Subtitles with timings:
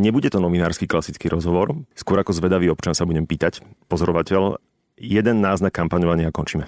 [0.00, 3.60] Nebude to novinársky klasický rozhovor, skôr ako zvedavý občan sa budem pýtať,
[3.92, 4.56] pozorovateľ,
[4.96, 6.64] jeden náznak kampaňovania a končíme.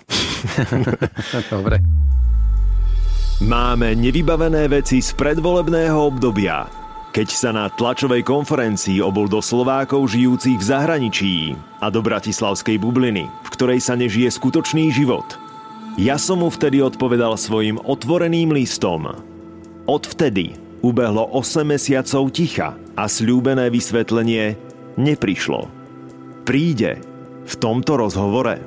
[1.54, 1.80] Dobre.
[3.40, 6.68] Máme nevybavené veci z predvolebného obdobia.
[7.16, 11.34] Keď sa na tlačovej konferencii obol do Slovákov žijúcich v zahraničí
[11.80, 15.24] a do bratislavskej bubliny, v ktorej sa nežije skutočný život.
[15.96, 19.14] Ja som mu vtedy odpovedal svojim otvoreným listom.
[19.86, 24.54] Odvtedy ubehlo 8 mesiacov ticha a slúbené vysvetlenie
[24.94, 25.66] neprišlo.
[26.46, 27.02] Príde
[27.44, 28.62] v tomto rozhovore.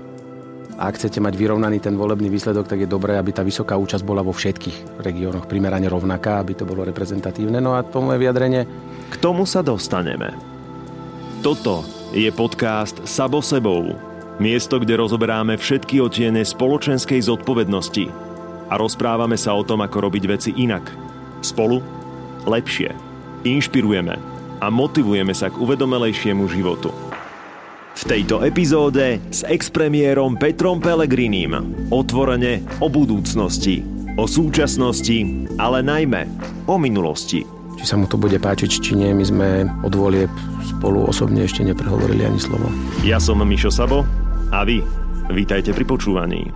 [0.78, 4.22] Ak chcete mať vyrovnaný ten volebný výsledok, tak je dobré, aby tá vysoká účasť bola
[4.22, 7.58] vo všetkých regiónoch primerane rovnaká, aby to bolo reprezentatívne.
[7.58, 8.70] No a to moje vyjadrenie...
[9.08, 10.36] K tomu sa dostaneme.
[11.42, 11.82] Toto
[12.14, 13.96] je podcast Sabo sebou.
[14.38, 18.06] Miesto, kde rozoberáme všetky otiene spoločenskej zodpovednosti
[18.70, 20.86] a rozprávame sa o tom, ako robiť veci inak.
[21.42, 21.82] Spolu
[22.46, 23.07] lepšie.
[23.48, 24.20] Inšpirujeme
[24.60, 26.92] a motivujeme sa k uvedomelejšiemu životu.
[27.96, 31.56] V tejto epizóde s expremiérom Petrom Pelegrinim
[31.88, 33.88] otvorene o budúcnosti,
[34.20, 36.28] o súčasnosti, ale najmä
[36.68, 37.48] o minulosti.
[37.80, 39.48] Či sa mu to bude páčiť, či nie, my sme
[39.88, 40.30] od volieb
[40.68, 42.68] spolu osobne ešte neprehovorili ani slovo.
[43.08, 44.04] Ja som Mišo Sabo
[44.52, 44.84] a vy,
[45.32, 46.52] vítajte pri počúvaní.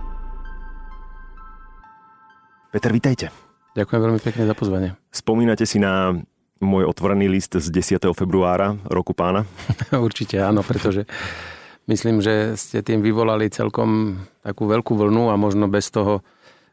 [2.68, 3.32] Peter, vítajte.
[3.72, 4.92] Ďakujem veľmi pekne za pozvanie.
[5.08, 6.12] Spomínate si na
[6.62, 8.06] môj otvorený list z 10.
[8.14, 9.44] februára roku pána?
[9.92, 11.04] Určite áno, pretože
[11.90, 16.22] myslím, že ste tým vyvolali celkom takú veľkú vlnu a možno bez toho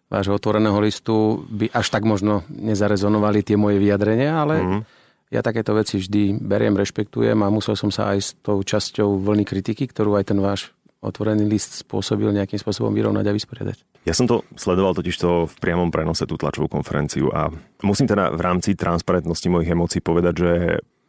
[0.09, 4.81] vášho otvoreného listu by až tak možno nezarezonovali tie moje vyjadrenia, ale mm.
[5.29, 9.45] ja takéto veci vždy beriem, rešpektujem a musel som sa aj s tou časťou vlny
[9.45, 13.77] kritiky, ktorú aj ten váš otvorený list spôsobil nejakým spôsobom vyrovnať a vysporiadať.
[14.08, 17.52] Ja som to sledoval totižto v priamom prenose tú tlačovú konferenciu a
[17.83, 20.52] musím teda v rámci transparentnosti mojich emócií povedať, že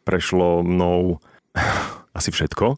[0.03, 1.23] prešlo mnou
[2.19, 2.77] asi všetko.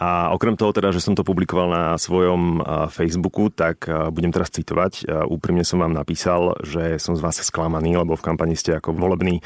[0.00, 5.04] A okrem toho teda, že som to publikoval na svojom Facebooku, tak budem teraz citovať.
[5.28, 9.44] Úprimne som vám napísal, že som z vás sklamaný, lebo v kampani ste ako volebný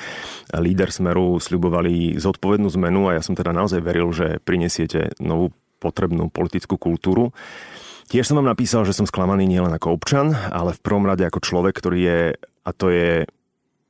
[0.54, 5.50] líder Smeru sľubovali zodpovednú zmenu a ja som teda naozaj veril, že prinesiete novú
[5.82, 7.34] potrebnú politickú kultúru.
[8.08, 11.40] Tiež som vám napísal, že som sklamaný nielen ako občan, ale v prvom rade ako
[11.40, 13.24] človek, ktorý je, a to je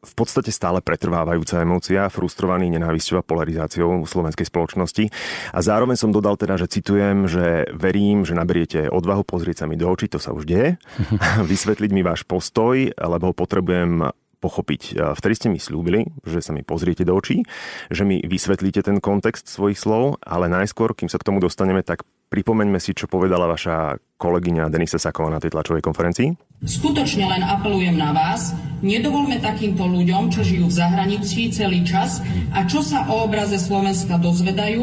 [0.04, 5.08] v podstate stále pretrvávajúca emócia, frustrovaný nenávisťou a polarizáciou slovenskej spoločnosti.
[5.56, 9.80] A zároveň som dodal teda, že citujem, že verím, že naberiete odvahu pozrieť sa mi
[9.80, 10.76] do očí, to sa už deje,
[11.50, 14.12] vysvetliť mi váš postoj, lebo ho potrebujem
[14.44, 15.00] pochopiť.
[15.16, 17.48] Vtedy ste mi slúbili, že sa mi pozriete do očí,
[17.88, 22.04] že mi vysvetlíte ten kontext svojich slov, ale najskôr, kým sa k tomu dostaneme, tak
[22.34, 26.34] pripomeňme si, čo povedala vaša kolegyňa Denisa Saková na tej tlačovej konferencii.
[26.66, 28.50] Skutočne len apelujem na vás,
[28.82, 32.18] nedovolme takýmto ľuďom, čo žijú v zahraničí celý čas
[32.50, 34.82] a čo sa o obraze Slovenska dozvedajú,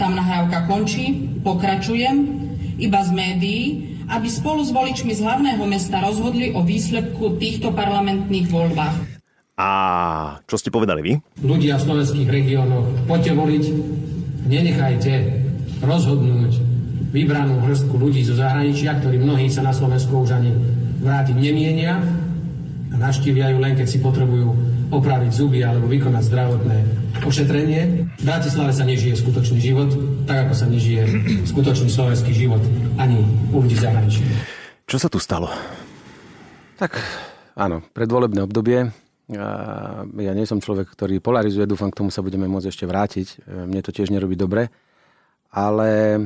[0.00, 2.16] tam nahrávka končí, pokračujem,
[2.80, 3.64] iba z médií,
[4.08, 8.96] aby spolu s voličmi z hlavného mesta rozhodli o výsledku týchto parlamentných voľbách.
[9.60, 9.68] A
[10.48, 11.12] čo ste povedali vy?
[11.44, 13.64] Ľudia v slovenských regiónoch, poďte voliť,
[14.48, 15.12] nenechajte
[15.80, 16.75] rozhodnúť
[17.16, 20.52] vybranú hrstku ľudí zo zahraničia, ktorí mnohí sa na Slovensku už ani
[21.00, 21.96] vrátiť nemienia
[22.92, 24.52] a naštívia ju len, keď si potrebujú
[24.92, 26.76] opraviť zuby alebo vykonať zdravotné
[27.24, 28.06] ošetrenie.
[28.20, 29.90] V Bratislave sa nežije skutočný život,
[30.28, 31.02] tak ako sa nežije
[31.48, 32.60] skutočný slovenský život
[33.00, 34.22] ani u ľudí zahraničí.
[34.86, 35.50] Čo sa tu stalo?
[36.76, 37.00] Tak
[37.58, 38.92] áno, predvolebné obdobie.
[39.26, 43.42] Ja nie som človek, ktorý polarizuje, dúfam, k tomu sa budeme môcť ešte vrátiť.
[43.66, 44.70] Mne to tiež nerobí dobre.
[45.50, 46.20] Ale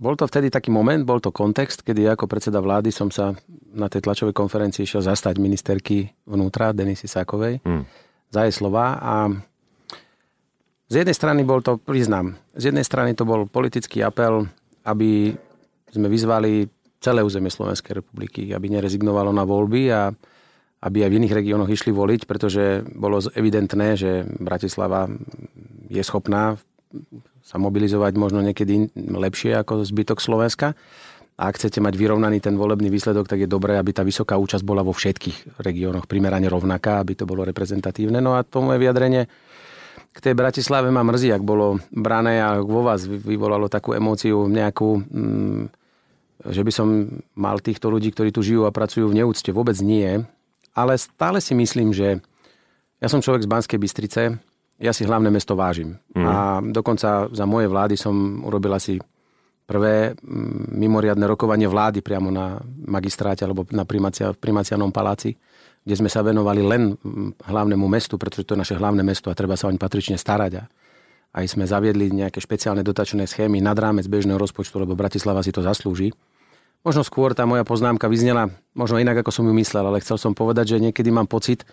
[0.00, 3.36] bol to vtedy taký moment, bol to kontext, kedy ako predseda vlády som sa
[3.72, 7.84] na tej tlačovej konferencii išiel zastať ministerky vnútra Denisy Sákovej hmm.
[8.32, 9.14] za jej slova a
[10.92, 14.44] z jednej strany bol to, priznám, z jednej strany to bol politický apel,
[14.84, 15.32] aby
[15.88, 16.68] sme vyzvali
[17.00, 20.12] celé územie Slovenskej republiky, aby nerezignovalo na voľby a
[20.82, 25.08] aby aj v iných regiónoch išli voliť, pretože bolo evidentné, že Bratislava
[25.88, 26.60] je schopná
[27.42, 30.78] sa mobilizovať možno niekedy lepšie ako zbytok Slovenska.
[31.36, 34.62] A ak chcete mať vyrovnaný ten volebný výsledok, tak je dobré, aby tá vysoká účasť
[34.62, 38.22] bola vo všetkých regiónoch primerane rovnaká, aby to bolo reprezentatívne.
[38.22, 39.26] No a to moje vyjadrenie
[40.12, 45.00] k tej Bratislave ma mrzí, ak bolo brané a vo vás vyvolalo takú emóciu nejakú,
[45.00, 45.62] mm,
[46.52, 49.48] že by som mal týchto ľudí, ktorí tu žijú a pracujú v neúcte.
[49.56, 50.20] Vôbec nie.
[50.76, 52.20] Ale stále si myslím, že
[53.00, 54.22] ja som človek z Banskej Bystrice,
[54.82, 55.94] ja si hlavné mesto vážim.
[56.12, 56.26] Mm.
[56.26, 58.98] A dokonca za moje vlády som urobil asi
[59.62, 65.38] prvé mm, mimoriadne rokovanie vlády priamo na magistráte alebo na primacia, primacianom paláci
[65.82, 66.94] kde sme sa venovali len
[67.42, 70.62] hlavnému mestu, pretože to je naše hlavné mesto a treba sa oň patrične starať.
[70.62, 70.64] A
[71.42, 75.64] aj sme zaviedli nejaké špeciálne dotačné schémy nad rámec bežného rozpočtu, lebo Bratislava si to
[75.64, 76.14] zaslúži.
[76.82, 80.34] Možno skôr tá moja poznámka vyznela možno inak, ako som ju myslel, ale chcel som
[80.34, 81.66] povedať, že niekedy mám pocit,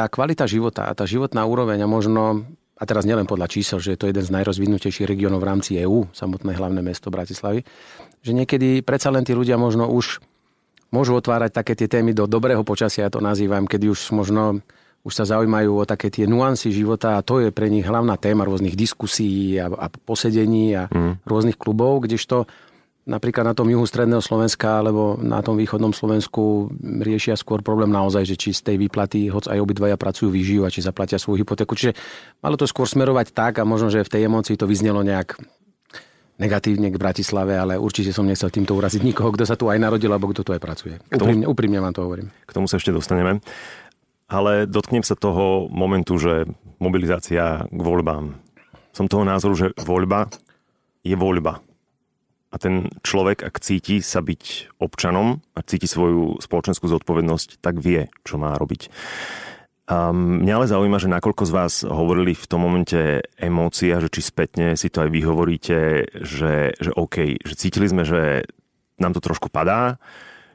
[0.00, 2.48] tá kvalita života a tá životná úroveň a možno,
[2.80, 6.08] a teraz nielen podľa čísel, že je to jeden z najrozvinutejších regiónov v rámci EÚ,
[6.16, 7.60] samotné hlavné mesto Bratislavy,
[8.24, 10.24] že niekedy predsa len tí ľudia možno už
[10.88, 14.64] môžu otvárať také tie témy do dobrého počasia, ja to nazývam, kedy už možno
[15.00, 18.44] už sa zaujímajú o také tie nuancy života a to je pre nich hlavná téma
[18.44, 21.24] rôznych diskusí a, a posedení a mm.
[21.24, 22.44] rôznych klubov, kdežto
[23.10, 28.22] napríklad na tom juhu stredného Slovenska alebo na tom východnom Slovensku riešia skôr problém naozaj,
[28.22, 31.74] že či z tej výplaty, hoď aj obidvaja pracujú, vyžijú a či zaplatia svoju hypotéku.
[31.74, 31.98] Čiže
[32.38, 35.34] malo to skôr smerovať tak a možno, že v tej emocii to vyznelo nejak
[36.38, 40.08] negatívne k Bratislave, ale určite som nechcel týmto uraziť nikoho, kto sa tu aj narodil,
[40.08, 40.96] alebo kto tu aj pracuje.
[41.12, 42.32] Tomu, úprimne, úprimne vám to hovorím.
[42.48, 43.44] K tomu sa ešte dostaneme.
[44.30, 46.48] Ale dotknem sa toho momentu, že
[46.80, 48.40] mobilizácia k voľbám.
[48.96, 50.32] Som toho názoru, že voľba
[51.04, 51.60] je voľba
[52.50, 58.10] a ten človek, ak cíti sa byť občanom a cíti svoju spoločenskú zodpovednosť, tak vie,
[58.26, 58.90] čo má robiť.
[59.90, 64.22] A mňa ale zaujíma, že nakoľko z vás hovorili v tom momente emócia, že či
[64.22, 68.46] spätne si to aj vy hovoríte, že, že OK, že cítili sme, že
[69.02, 69.98] nám to trošku padá,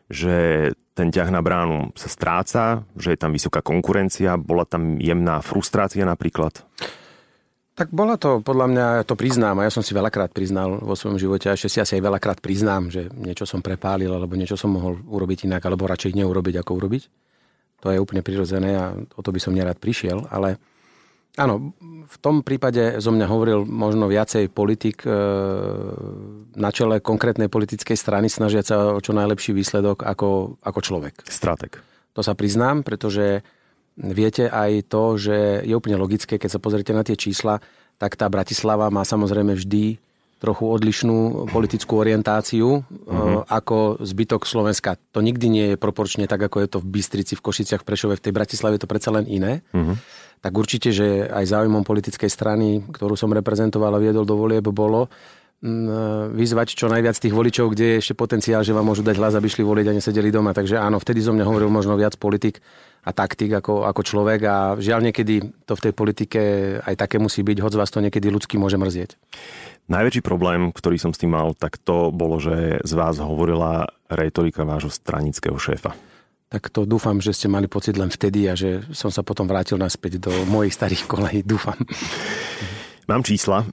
[0.07, 5.43] že ten ťah na bránu sa stráca, že je tam vysoká konkurencia, bola tam jemná
[5.43, 6.63] frustrácia napríklad?
[7.75, 11.19] Tak bola to, podľa mňa, to priznám, a ja som si veľakrát priznal vo svojom
[11.19, 14.71] živote, a ešte si asi aj veľakrát priznám, že niečo som prepálil, alebo niečo som
[14.71, 17.03] mohol urobiť inak, alebo radšej neurobiť, ako urobiť.
[17.83, 20.55] To je úplne prirodzené a o to by som nerád prišiel, ale
[21.35, 21.75] áno,
[22.07, 25.11] v tom prípade zo mňa hovoril možno viacej politik e,
[26.55, 31.27] na čele konkrétnej politickej strany snažiať sa o čo najlepší výsledok ako, ako človek.
[31.27, 31.83] Stratek.
[32.15, 33.43] To sa priznám, pretože
[33.95, 37.63] Viete aj to, že je úplne logické, keď sa pozrite na tie čísla,
[37.95, 40.03] tak tá Bratislava má samozrejme vždy
[40.35, 43.47] trochu odlišnú politickú orientáciu uh-huh.
[43.47, 44.99] ako zbytok Slovenska.
[45.15, 48.19] To nikdy nie je proporčne tak, ako je to v Bystrici, v Košiciach, v Prešove,
[48.19, 49.63] v tej Bratislave je to predsa len iné.
[49.71, 49.95] Uh-huh.
[50.43, 55.07] Tak určite, že aj záujmom politickej strany, ktorú som reprezentoval a viedol do volieb, bolo
[55.63, 59.33] mm, vyzvať čo najviac tých voličov, kde je ešte potenciál, že vám môžu dať hlas,
[59.33, 60.53] aby šli voliť a nesedeli doma.
[60.53, 62.61] Takže áno, vtedy zo mňa hovoril možno viac politik
[63.05, 66.41] a taktik ako, ako človek a žiaľ niekedy to v tej politike
[66.81, 69.13] aj také musí byť, hoď z vás to niekedy ľudský môže mrzieť.
[69.85, 74.65] Najväčší problém, ktorý som s tým mal, tak to bolo, že z vás hovorila retorika
[74.65, 75.93] vášho stranického šéfa.
[76.49, 79.77] Tak to dúfam, že ste mali pocit len vtedy a že som sa potom vrátil
[79.77, 81.45] naspäť do mojich starých kolejí.
[81.45, 81.77] Dúfam.
[83.05, 83.69] Mám čísla.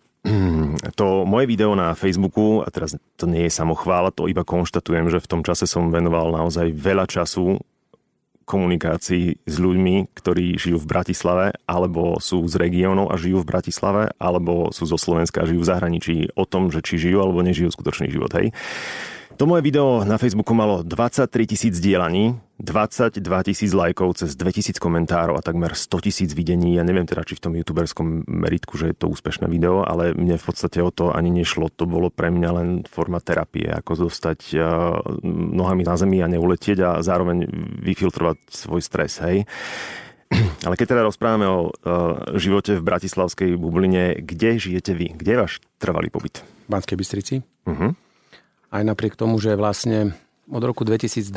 [0.95, 5.19] To moje video na Facebooku, a teraz to nie je samochvála, to iba konštatujem, že
[5.19, 7.59] v tom čase som venoval naozaj veľa času
[8.45, 14.03] komunikácii s ľuďmi, ktorí žijú v Bratislave, alebo sú z regiónov a žijú v Bratislave,
[14.19, 17.71] alebo sú zo Slovenska a žijú v zahraničí, o tom, že či žijú alebo nežijú
[17.71, 18.31] skutočný život.
[18.35, 18.55] Hej.
[19.37, 25.41] To moje video na Facebooku malo 23 tisíc dielaní, 22 tisíc lajkov, cez 2000 komentárov
[25.41, 26.77] a takmer 100 tisíc videní.
[26.77, 30.37] Ja neviem teda, či v tom youtuberskom meritku, že je to úspešné video, ale mne
[30.37, 31.73] v podstate o to ani nešlo.
[31.81, 34.53] To bolo pre mňa len forma terapie, ako zostať
[35.57, 37.49] nohami na zemi a neuletieť a zároveň
[37.81, 39.17] vyfiltrovať svoj stres.
[39.25, 39.49] Hej.
[40.69, 41.73] Ale keď teda rozprávame o
[42.37, 45.17] živote v bratislavskej bubline, kde žijete vy?
[45.17, 46.45] Kde je váš trvalý pobyt?
[46.69, 47.35] V Banskej Bystrici.
[47.65, 47.97] Uh-huh
[48.73, 50.17] aj napriek tomu, že vlastne
[50.49, 51.29] od roku 2002,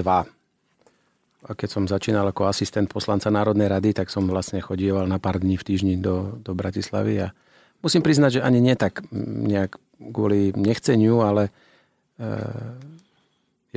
[1.46, 5.38] a keď som začínal ako asistent poslanca Národnej rady, tak som vlastne chodieval na pár
[5.38, 7.38] dní v týždni do, do Bratislavy a
[7.86, 9.78] musím priznať, že ani nie tak nejak
[10.10, 11.54] kvôli nechceniu, ale
[12.18, 12.32] e,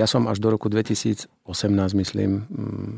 [0.01, 1.29] ja som až do roku 2018,
[2.01, 2.93] myslím, mm,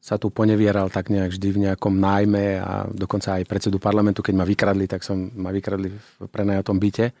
[0.00, 4.34] sa tu ponevieral tak nejak vždy v nejakom nájme a dokonca aj predsedu parlamentu, keď
[4.36, 7.12] ma vykradli, tak som ma vykradli v prenajatom byte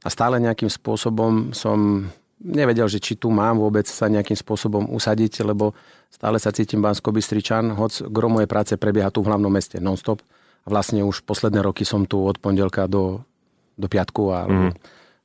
[0.00, 2.08] a stále nejakým spôsobom som
[2.40, 5.76] nevedel, že či tu mám vôbec sa nejakým spôsobom usadiť, lebo
[6.08, 10.24] stále sa cítim bansko bystričan hoď gro mojej práce prebieha tu v hlavnom meste non-stop.
[10.64, 13.24] A vlastne už posledné roky som tu od pondelka do,
[13.76, 14.72] do piatku a, mm.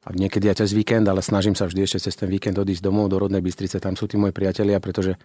[0.04, 3.12] a niekedy aj cez víkend, ale snažím sa vždy ešte cez ten víkend odísť domov
[3.12, 5.16] do rodnej Bystrice, tam sú tí moji priatelia, pretože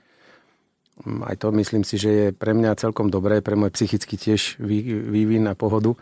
[1.07, 4.59] mm, aj to myslím si, že je pre mňa celkom dobré, pre môj psychický tiež
[5.11, 5.95] vývin a pohodu,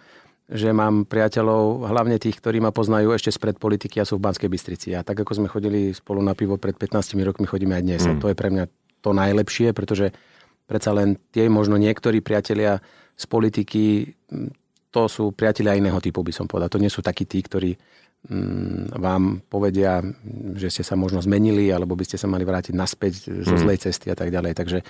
[0.48, 4.48] že mám priateľov, hlavne tých, ktorí ma poznajú ešte spred politiky a sú v Banskej
[4.48, 4.88] Bystrici.
[4.96, 8.02] A tak ako sme chodili spolu na pivo pred 15 rokmi, chodíme aj dnes.
[8.08, 8.08] Mm.
[8.08, 8.64] A to je pre mňa
[9.04, 10.08] to najlepšie, pretože
[10.64, 12.80] predsa len tie možno niektorí priatelia
[13.12, 14.08] z politiky,
[14.88, 16.72] to sú priatelia iného typu, by som povedal.
[16.72, 17.76] To nie sú takí tí, ktorí
[18.32, 20.00] mm, vám povedia,
[20.56, 23.12] že ste sa možno zmenili, alebo by ste sa mali vrátiť naspäť
[23.44, 23.60] zo mm.
[23.68, 24.56] zlej cesty a tak ďalej.
[24.56, 24.80] Takže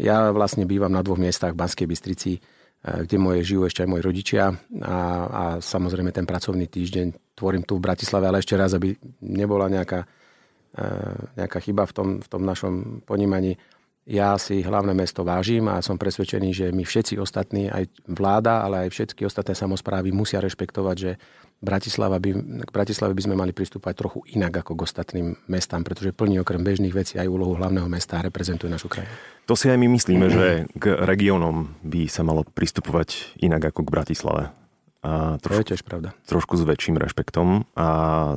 [0.00, 2.40] ja vlastne bývam na dvoch miestach v Banskej Bystrici
[2.82, 4.50] kde moje žijú ešte aj moji rodičia
[4.82, 4.98] a,
[5.30, 10.02] a samozrejme ten pracovný týždeň tvorím tu v Bratislave, ale ešte raz, aby nebola nejaká,
[11.38, 13.54] nejaká chyba v tom, v tom našom ponímaní.
[14.02, 18.86] Ja si hlavné mesto vážim a som presvedčený, že my všetci ostatní, aj vláda, ale
[18.86, 21.12] aj všetky ostatné samozprávy musia rešpektovať, že
[21.62, 22.30] Bratislava by,
[22.66, 26.58] k Bratislave by sme mali pristúpať trochu inak ako k ostatným mestám, pretože plní okrem
[26.58, 29.14] bežných vecí aj úlohu hlavného mesta a reprezentuje našu krajinu.
[29.46, 33.94] To si aj my myslíme, že k regiónom by sa malo pristupovať inak ako k
[33.94, 34.44] Bratislave.
[35.02, 36.14] A trošku, to je tiež pravda.
[36.30, 37.88] Trošku s väčším rešpektom a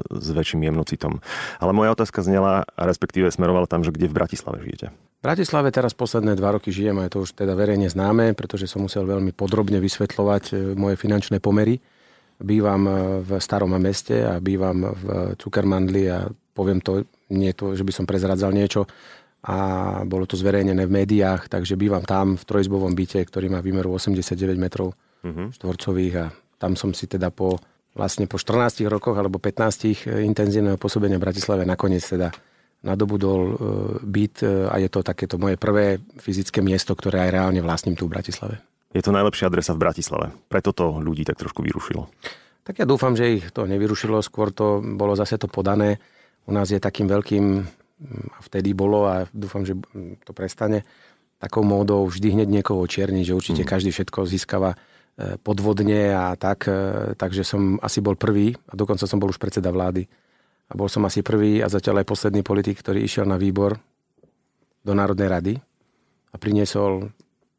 [0.01, 1.21] s väčším jemnocitom.
[1.61, 4.89] Ale moja otázka znela, respektíve smerovala tam, že kde v Bratislave žijete?
[4.89, 8.65] V Bratislave teraz posledné dva roky žijem a je to už teda verejne známe, pretože
[8.65, 11.81] som musel veľmi podrobne vysvetľovať e, moje finančné pomery
[12.39, 15.03] bývam e, v starom meste a bývam v
[15.39, 18.87] Cukermandli a poviem to, nie to, že by som prezradzal niečo.
[19.45, 23.93] A bolo to zverejnené v médiách, takže bývam tam v trojizbovom byte, ktorý má výmeru
[23.93, 25.53] 89 metrov uh-huh.
[25.53, 26.15] štvorcových.
[26.17, 26.25] A
[26.57, 27.61] tam som si teda po
[27.95, 32.33] vlastne po 14 rokoch alebo 15 e, intenzívneho pôsobenia v Bratislave nakoniec teda
[32.83, 33.55] nadobudol e,
[34.03, 38.19] byt a je to takéto moje prvé fyzické miesto, ktoré aj reálne vlastním tu v
[38.19, 40.27] Bratislave je to najlepšia adresa v Bratislave.
[40.47, 42.07] Preto to ľudí tak trošku vyrušilo.
[42.63, 45.99] Tak ja dúfam, že ich to nevyrušilo, skôr to bolo zase to podané.
[46.47, 47.67] U nás je takým veľkým,
[48.31, 49.75] a vtedy bolo a dúfam, že
[50.23, 50.83] to prestane,
[51.39, 53.69] takou módou vždy hneď niekoho čierniť, že určite mm.
[53.69, 54.77] každý všetko získava e,
[55.39, 56.67] podvodne a tak.
[56.67, 60.07] E, takže som asi bol prvý a dokonca som bol už predseda vlády.
[60.65, 63.77] A bol som asi prvý a zatiaľ aj posledný politik, ktorý išiel na výbor
[64.81, 65.53] do Národnej rady
[66.33, 67.13] a priniesol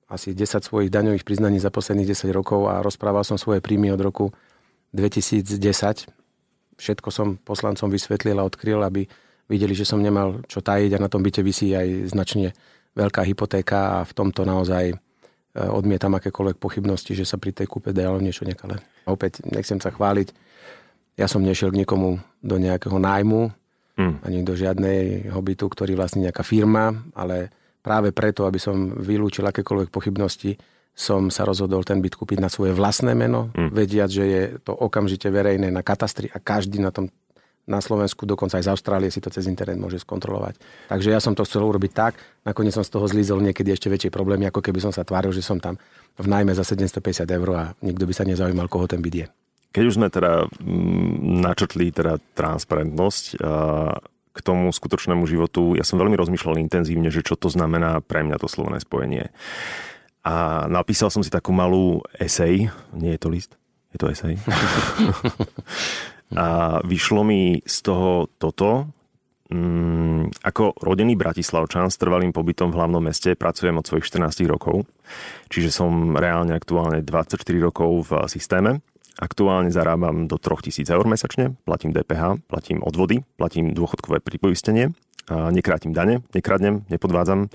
[0.07, 4.01] asi 10 svojich daňových priznaní za posledných 10 rokov a rozprával som svoje príjmy od
[4.01, 4.31] roku
[4.95, 5.59] 2010.
[6.79, 9.09] Všetko som poslancom vysvetlil a odkryl, aby
[9.51, 12.55] videli, že som nemal čo tajiť a na tom byte vysí aj značne
[12.95, 14.97] veľká hypotéka a v tomto naozaj e,
[15.59, 18.79] odmietam akékoľvek pochybnosti, že sa pri tej kúpe dalo niečo nekalé.
[19.11, 20.33] Opäť nechcem sa chváliť.
[21.19, 23.51] Ja som nešiel k nikomu do nejakého nájmu,
[23.97, 24.15] mm.
[24.23, 27.51] ani do žiadnej bytu, ktorý vlastne nejaká firma, ale
[27.87, 30.59] práve preto, aby som vylúčil akékoľvek pochybnosti,
[30.91, 33.71] som sa rozhodol ten byt kúpiť na svoje vlastné meno, mm.
[33.71, 37.07] vediať, že je to okamžite verejné na katastri a každý na tom
[37.67, 40.55] na Slovensku, dokonca aj z Austrálie si to cez internet môže skontrolovať.
[40.87, 42.15] Takže ja som to chcel urobiť tak,
[42.47, 45.43] nakoniec som z toho zlízol niekedy ešte väčšie problémy, ako keby som sa tváril, že
[45.43, 45.75] som tam
[46.15, 49.27] v najmä za 750 eur a nikto by sa nezaujímal, koho ten byt je.
[49.75, 53.43] Keď už sme teda mm, načrtli teda transparentnosť,
[54.37, 58.37] k tomu skutočnému životu, ja som veľmi rozmýšľal intenzívne, že čo to znamená pre mňa
[58.37, 59.33] to slovné spojenie.
[60.27, 63.57] A napísal som si takú malú esej, nie je to list,
[63.95, 64.37] je to esej.
[66.43, 68.91] a vyšlo mi z toho toto,
[69.49, 74.85] mm, ako rodený bratislavčan s trvalým pobytom v hlavnom meste pracujem od svojich 14 rokov,
[75.49, 78.83] čiže som reálne aktuálne 24 rokov v systéme
[79.17, 84.93] Aktuálne zarábam do 3000 eur mesačne, platím DPH, platím odvody, platím dôchodkové pripoistenie,
[85.33, 87.49] nekrátim dane, nekradnem, nepodvádzam.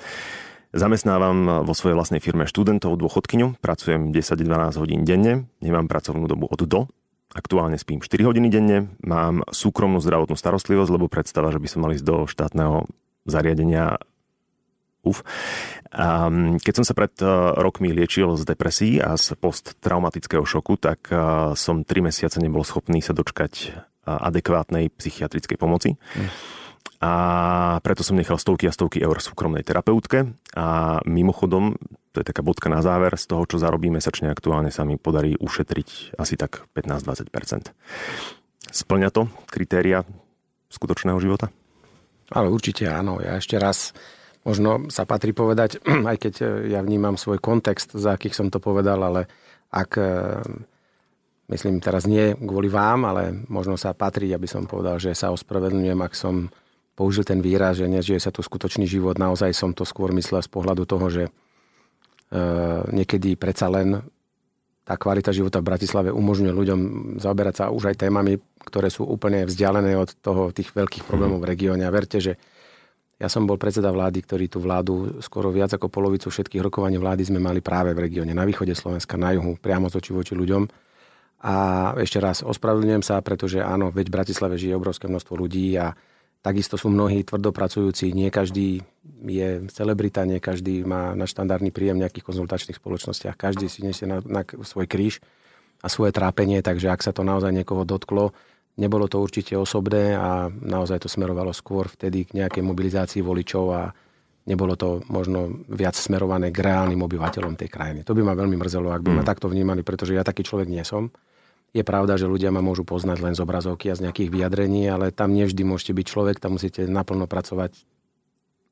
[0.73, 6.63] Zamestnávam vo svojej vlastnej firme študentov, dôchodkyňu, pracujem 10-12 hodín denne, nemám pracovnú dobu od
[6.65, 6.89] do,
[7.35, 11.93] aktuálne spím 4 hodiny denne, mám súkromnú zdravotnú starostlivosť, lebo predstava, že by som mal
[11.93, 12.89] ísť do štátneho
[13.29, 14.01] zariadenia
[15.03, 15.25] uf.
[16.61, 17.27] Keď som sa pred e,
[17.59, 21.15] rokmi liečil z depresí a z posttraumatického šoku, tak e,
[21.59, 23.67] som 3 mesiace nebol schopný sa dočkať e,
[24.07, 25.99] adekvátnej psychiatrickej pomoci.
[27.01, 27.13] A
[27.81, 30.31] preto som nechal stovky a stovky eur súkromnej terapeutke.
[30.53, 31.75] A mimochodom,
[32.13, 35.33] to je taká bodka na záver, z toho, čo zarobím mesačne aktuálne, sa mi podarí
[35.35, 37.73] ušetriť asi tak 15-20%.
[38.69, 40.05] Splňa to kritéria
[40.69, 41.49] skutočného života?
[42.31, 43.19] Ale určite áno.
[43.19, 43.91] Ja ešte raz
[44.41, 45.81] možno sa patrí povedať,
[46.11, 49.29] aj keď e, ja vnímam svoj kontext, za akých som to povedal, ale
[49.69, 50.11] ak, e,
[51.53, 55.99] myslím teraz nie kvôli vám, ale možno sa patrí, aby som povedal, že sa ospravedlňujem,
[56.01, 56.49] ak som
[56.97, 59.17] použil ten výraz, že nežije sa tu skutočný život.
[59.17, 61.31] Naozaj som to skôr myslel z pohľadu toho, že e,
[62.91, 64.01] niekedy predsa len
[64.81, 66.79] tá kvalita života v Bratislave umožňuje ľuďom
[67.21, 71.49] zaoberať sa už aj témami, ktoré sú úplne vzdialené od toho, tých veľkých problémov v
[71.53, 71.85] regióne.
[71.85, 72.35] A verte, že
[73.21, 77.29] ja som bol predseda vlády, ktorý tú vládu skoro viac ako polovicu všetkých rokovaní vlády
[77.29, 80.65] sme mali práve v regióne, na východe Slovenska, na juhu, priamo z oči voči ľuďom.
[81.45, 81.55] A
[82.01, 85.93] ešte raz ospravedlňujem sa, pretože áno, veď v Bratislave žije obrovské množstvo ľudí a
[86.41, 88.09] takisto sú mnohí tvrdopracujúci.
[88.09, 88.81] Nie každý
[89.21, 93.37] je celebrita, nie každý má na štandardný príjem v nejakých konzultačných spoločnostiach.
[93.37, 95.21] Každý si nesie na, na svoj kríž
[95.81, 98.33] a svoje trápenie, takže ak sa to naozaj niekoho dotklo,
[98.81, 103.93] Nebolo to určite osobné a naozaj to smerovalo skôr vtedy k nejakej mobilizácii voličov a
[104.49, 108.01] nebolo to možno viac smerované k reálnym obyvateľom tej krajiny.
[108.01, 109.17] To by ma veľmi mrzelo, ak by mm.
[109.21, 111.13] ma takto vnímali, pretože ja taký človek nie som.
[111.71, 115.13] Je pravda, že ľudia ma môžu poznať len z obrazovky a z nejakých vyjadrení, ale
[115.13, 117.71] tam nevždy môžete byť človek, tam musíte naplno pracovať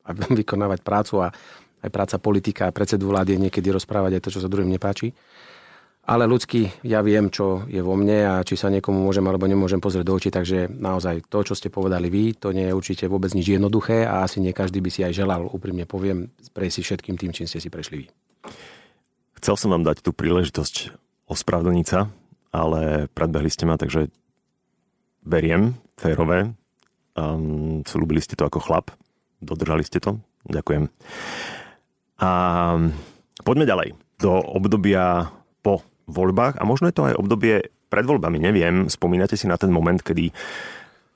[0.04, 0.10] a
[0.42, 1.28] vykonávať prácu a
[1.80, 5.16] aj práca politika a predsedu vlády je niekedy rozprávať aj to, čo sa druhým nepáči.
[6.10, 9.78] Ale ľudský, ja viem, čo je vo mne a či sa niekomu môžem alebo nemôžem
[9.78, 13.30] pozrieť do očí, takže naozaj to, čo ste povedali vy, to nie je určite vôbec
[13.38, 17.14] nič jednoduché a asi nie každý by si aj želal, úprimne poviem, prejsť si všetkým
[17.14, 18.06] tým, čím ste si prešli vy.
[19.38, 20.98] Chcel som vám dať tú príležitosť
[21.30, 22.10] ospravedlniť sa
[22.50, 24.10] ale predbehli ste ma, takže
[25.22, 26.54] beriem, férové.
[27.14, 28.96] Um, slúbili ste to ako chlap,
[29.44, 30.88] dodržali ste to, ďakujem.
[32.20, 32.32] A
[33.44, 33.90] poďme ďalej.
[34.20, 35.32] Do obdobia
[35.64, 39.70] po voľbách, a možno je to aj obdobie pred voľbami, neviem, spomínate si na ten
[39.74, 40.30] moment, kedy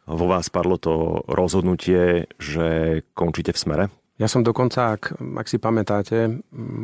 [0.09, 3.83] vo vás padlo to rozhodnutie, že končíte v smere?
[4.21, 6.17] Ja som dokonca, ak, ak si pamätáte,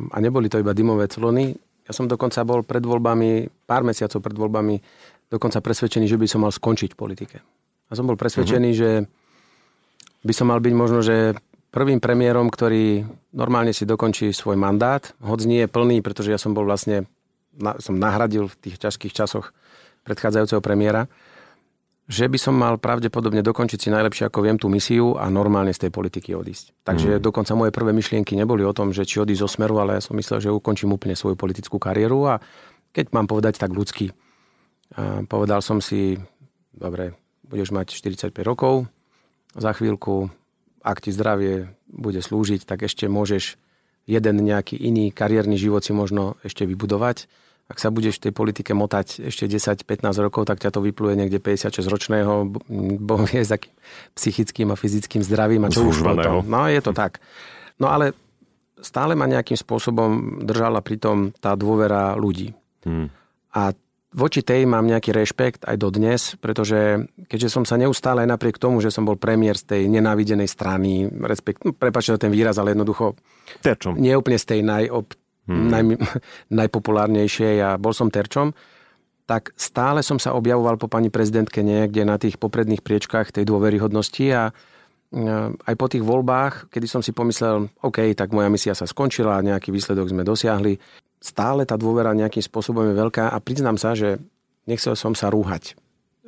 [0.09, 1.53] a neboli to iba dymové clony,
[1.85, 4.75] ja som dokonca bol pred voľbami, pár mesiacov pred voľbami,
[5.29, 7.37] dokonca presvedčený, že by som mal skončiť v politike.
[7.89, 8.81] A som bol presvedčený, uh-huh.
[8.81, 8.89] že
[10.25, 11.33] by som mal byť možno, že
[11.69, 16.53] prvým premiérom, ktorý normálne si dokončí svoj mandát, hoď nie je plný, pretože ja som
[16.53, 17.05] bol vlastne,
[17.79, 19.51] som nahradil v tých ťažkých časoch
[20.07, 21.11] predchádzajúceho premiéra
[22.09, 25.85] že by som mal pravdepodobne dokončiť si najlepšie ako viem tú misiu a normálne z
[25.85, 26.81] tej politiky odísť.
[26.81, 27.21] Takže mm.
[27.21, 30.17] dokonca moje prvé myšlienky neboli o tom, že či odísť zo smeru, ale ja som
[30.17, 32.41] myslel, že ukončím úplne svoju politickú kariéru a
[32.97, 34.09] keď mám povedať tak ľudsky,
[35.29, 36.17] povedal som si,
[36.73, 37.13] dobre,
[37.45, 38.89] budeš mať 45 rokov,
[39.53, 40.33] za chvíľku,
[40.81, 43.61] ak ti zdravie bude slúžiť, tak ešte môžeš
[44.09, 47.29] jeden nejaký iný kariérny život si možno ešte vybudovať
[47.69, 51.37] ak sa budeš v tej politike motať ešte 10-15 rokov, tak ťa to vypluje niekde
[51.37, 52.49] 56-ročného,
[52.97, 53.73] bo vie s akým
[54.17, 56.41] psychickým a fyzickým zdravím a čo už potom.
[56.49, 57.21] No je to tak.
[57.77, 58.17] No ale
[58.81, 62.57] stále ma nejakým spôsobom držala pritom tá dôvera ľudí.
[62.81, 63.13] Hmm.
[63.53, 63.69] A
[64.09, 68.81] voči tej mám nejaký rešpekt aj dodnes, pretože keďže som sa neustále aj napriek tomu,
[68.81, 73.13] že som bol premiér z tej nenávidenej strany, respekt, no, prepáčte ten výraz, ale jednoducho
[73.61, 73.93] Terčom.
[74.01, 75.13] nie úplne z tej najop,
[75.49, 75.67] hmm.
[75.73, 75.83] naj,
[76.61, 78.53] najpopulárnejšie a bol som terčom,
[79.25, 84.25] tak stále som sa objavoval po pani prezidentke niekde na tých popredných priečkách tej dôveryhodnosti
[84.33, 84.53] a
[85.65, 89.73] aj po tých voľbách, kedy som si pomyslel, OK, tak moja misia sa skončila, nejaký
[89.73, 90.77] výsledok sme dosiahli,
[91.17, 94.21] stále tá dôvera nejakým spôsobom je veľká a priznám sa, že
[94.69, 95.73] nechcel som sa rúhať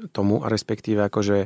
[0.09, 1.45] tomu, a respektíve akože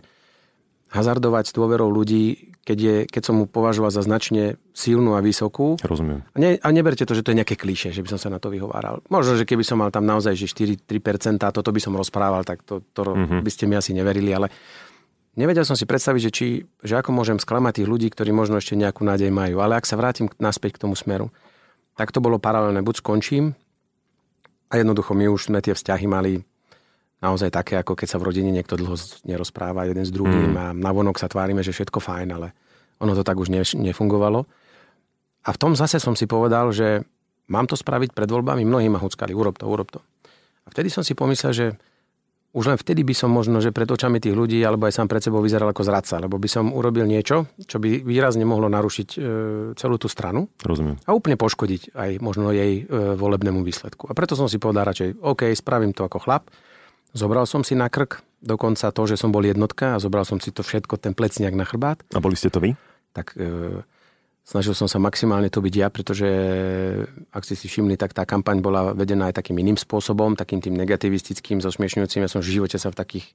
[0.95, 5.75] hazardovať s dôverou ľudí, keď, je, keď som mu považoval za značne silnú a vysokú.
[5.83, 6.23] Rozumiem.
[6.31, 8.39] A, ne, a neberte to, že to je nejaké klíše, že by som sa na
[8.39, 9.03] to vyhováral.
[9.11, 12.63] Možno, že keby som mal tam naozaj že 4-3% a toto by som rozprával, tak
[12.63, 13.43] to, to mm-hmm.
[13.43, 14.47] by ste mi asi neverili, ale
[15.35, 16.47] nevedel som si predstaviť, že, či,
[16.81, 19.59] že ako môžem sklamať tých ľudí, ktorí možno ešte nejakú nádej majú.
[19.59, 21.29] Ale ak sa vrátim naspäť k tomu smeru,
[21.99, 22.79] tak to bolo paralelné.
[22.81, 23.53] Buď skončím
[24.71, 26.41] a jednoducho my už sme tie vzťahy mali
[27.23, 30.59] naozaj také, ako keď sa v rodine niekto dlho nerozpráva jeden s druhým mm.
[30.59, 32.51] a navonok sa tvárime, že všetko fajn, ale
[32.99, 34.47] ono to tak už nefungovalo.
[35.45, 37.05] A v tom zase som si povedal, že
[37.51, 40.01] mám to spraviť pred voľbami, mnohí ma huckali, urob to, urob to.
[40.65, 41.67] A vtedy som si pomyslel, že
[42.55, 45.19] už len vtedy by som možno, že pred očami tých ľudí alebo aj sám pred
[45.19, 49.17] sebou vyzeral ako zradca, lebo by som urobil niečo, čo by výrazne mohlo narušiť e,
[49.75, 50.47] celú tú stranu.
[50.63, 50.95] Rozumiem.
[51.03, 54.07] A úplne poškodiť aj možno jej e, volebnému výsledku.
[54.07, 56.47] A preto som si povedal radšej, OK, spravím to ako chlap,
[57.15, 60.51] Zobral som si na krk dokonca to, že som bol jednotka a zobral som si
[60.51, 62.03] to všetko, ten plecniak na chrbát.
[62.11, 62.75] A boli ste to vy?
[63.15, 63.81] Tak e,
[64.43, 66.27] snažil som sa maximálne to byť ja, pretože
[67.31, 70.75] ak ste si všimli, tak tá kampaň bola vedená aj takým iným spôsobom, takým tým
[70.75, 72.21] negativistickým, zosmiešňujúcim.
[72.21, 73.25] Ja som v živote sa v takých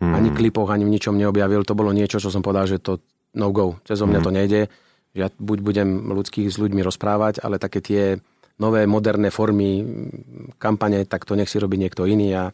[0.00, 0.12] mm.
[0.16, 1.62] ani klipoch, ani v ničom neobjavil.
[1.68, 3.04] To bolo niečo, čo som povedal, že to
[3.36, 3.76] no go.
[3.86, 4.26] Cez mňa mm.
[4.26, 4.60] to nejde.
[5.12, 8.18] Ja buď budem ľudských s ľuďmi rozprávať, ale také tie
[8.56, 9.84] nové moderné formy
[10.56, 12.44] kampane, tak to nech si robí niekto iný a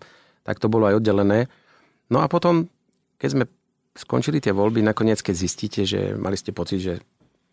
[0.42, 1.46] tak to bolo aj oddelené.
[2.10, 2.68] No a potom,
[3.18, 3.44] keď sme
[3.94, 6.94] skončili tie voľby, nakoniec, keď zistíte, že mali ste pocit, že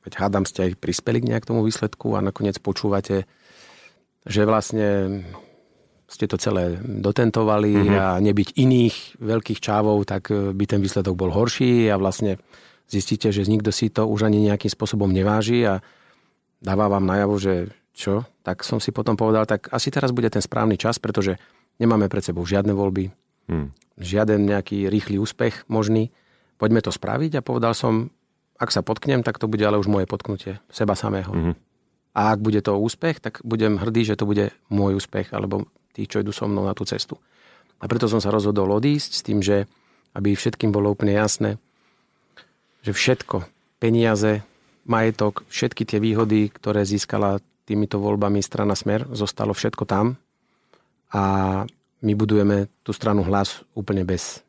[0.08, 3.28] veď hádam ste aj prispeli k nejak tomu výsledku a nakoniec počúvate,
[4.24, 5.22] že vlastne
[6.10, 7.98] ste to celé dotentovali mm-hmm.
[8.02, 12.42] a nebyť iných veľkých čávov, tak e, by ten výsledok bol horší a vlastne
[12.90, 15.78] zistíte, že nikto si to už ani nejakým spôsobom neváži a
[16.58, 20.42] dáva vám najavo, že čo, tak som si potom povedal, tak asi teraz bude ten
[20.42, 21.38] správny čas, pretože
[21.80, 23.08] Nemáme pred sebou žiadne voľby,
[23.48, 23.68] hmm.
[23.96, 26.12] žiaden nejaký rýchly úspech možný.
[26.60, 28.12] Poďme to spraviť a povedal som,
[28.60, 31.32] ak sa potknem, tak to bude ale už moje potknutie seba samého.
[31.32, 31.56] Hmm.
[32.12, 36.04] A ak bude to úspech, tak budem hrdý, že to bude môj úspech, alebo tí,
[36.04, 37.16] čo idú so mnou na tú cestu.
[37.80, 39.64] A preto som sa rozhodol odísť s tým, že
[40.12, 41.56] aby všetkým bolo úplne jasné,
[42.84, 43.48] že všetko,
[43.80, 44.44] peniaze,
[44.84, 50.20] majetok, všetky tie výhody, ktoré získala týmito voľbami strana Smer, zostalo všetko tam
[51.10, 51.24] a
[52.00, 54.46] my budujeme tú stranu hlas úplne bez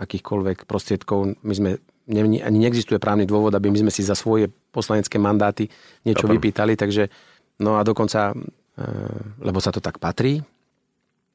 [0.00, 1.38] akýchkoľvek prostriedkov.
[1.44, 1.70] My sme,
[2.08, 5.68] ani neexistuje právny dôvod, aby my sme si za svoje poslanecké mandáty
[6.02, 6.34] niečo Chápam.
[6.40, 7.12] vypýtali, takže
[7.60, 8.36] no a dokonca, e,
[9.44, 10.40] lebo sa to tak patrí,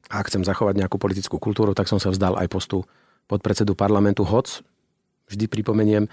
[0.06, 2.86] a ak chcem zachovať nejakú politickú kultúru, tak som sa vzdal aj postu
[3.26, 4.62] podpredsedu parlamentu HOC.
[5.26, 6.10] Vždy pripomeniem, e,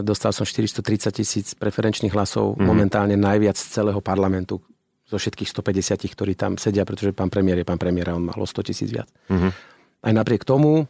[0.00, 2.64] dostal som 430 tisíc preferenčných hlasov, mm-hmm.
[2.64, 4.60] momentálne najviac z celého parlamentu,
[5.06, 8.34] zo všetkých 150, ktorí tam sedia, pretože pán premiér je pán premiér a on mal
[8.34, 9.06] 100 tisíc viac.
[9.30, 9.50] Mm-hmm.
[10.02, 10.86] Aj napriek tomu,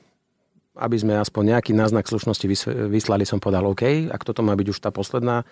[0.76, 2.46] aby sme aspoň nejaký náznak slušnosti
[2.88, 5.44] vyslali, som podal OK, ak toto má byť už tá posledná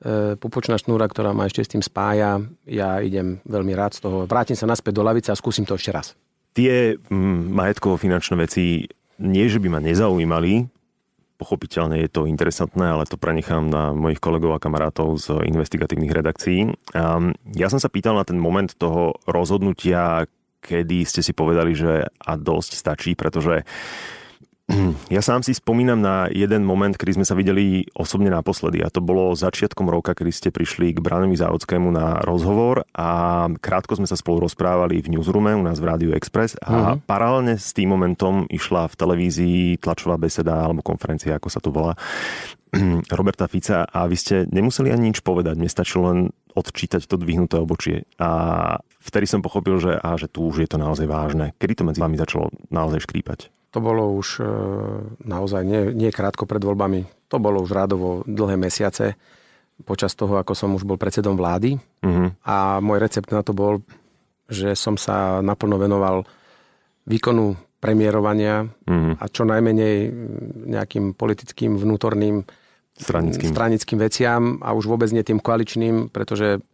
[0.00, 4.28] e, pupočná šnúra, ktorá ma ešte s tým spája, ja idem veľmi rád z toho.
[4.28, 6.12] Vrátim sa naspäť do lavice a skúsim to ešte raz.
[6.52, 8.84] Tie mm, majetkovo-finančné veci
[9.16, 10.68] nie, že by ma nezaujímali,
[11.36, 16.72] pochopiteľne je to interesantné, ale to prenechám na mojich kolegov a kamarátov z investigatívnych redakcií.
[17.52, 20.24] Ja som sa pýtal na ten moment toho rozhodnutia,
[20.64, 23.62] kedy ste si povedali, že a dosť stačí, pretože
[25.14, 28.98] Ja sám si spomínam na jeden moment, kedy sme sa videli osobne naposledy a to
[28.98, 34.18] bolo začiatkom roka, kedy ste prišli k Branovi Závodskému na rozhovor a krátko sme sa
[34.18, 37.06] spolu rozprávali v newsroome u nás v Rádiu Express a mm-hmm.
[37.06, 41.94] paralelne s tým momentom išla v televízii tlačová beseda alebo konferencia, ako sa to volá,
[43.18, 46.20] Roberta Fica a vy ste nemuseli ani nič povedať, mne stačilo len
[46.58, 48.30] odčítať to dvihnuté obočie a
[48.98, 51.54] vtedy som pochopil, že, a, že tu už je to naozaj vážne.
[51.60, 53.54] Kedy to medzi vami začalo naozaj škrípať?
[53.74, 54.44] To bolo už e,
[55.26, 59.18] naozaj nie, nie krátko pred voľbami, to bolo už rádovo dlhé mesiace
[59.84, 61.76] počas toho, ako som už bol predsedom vlády.
[62.00, 62.32] Uh-huh.
[62.48, 63.84] A môj recept na to bol,
[64.48, 66.24] že som sa naplno venoval
[67.04, 69.20] výkonu premiérovania uh-huh.
[69.20, 70.08] a čo najmenej
[70.72, 72.40] nejakým politickým vnútorným
[72.96, 73.52] stranickým.
[73.52, 76.64] stranickým veciam a už vôbec nie tým koaličným, pretože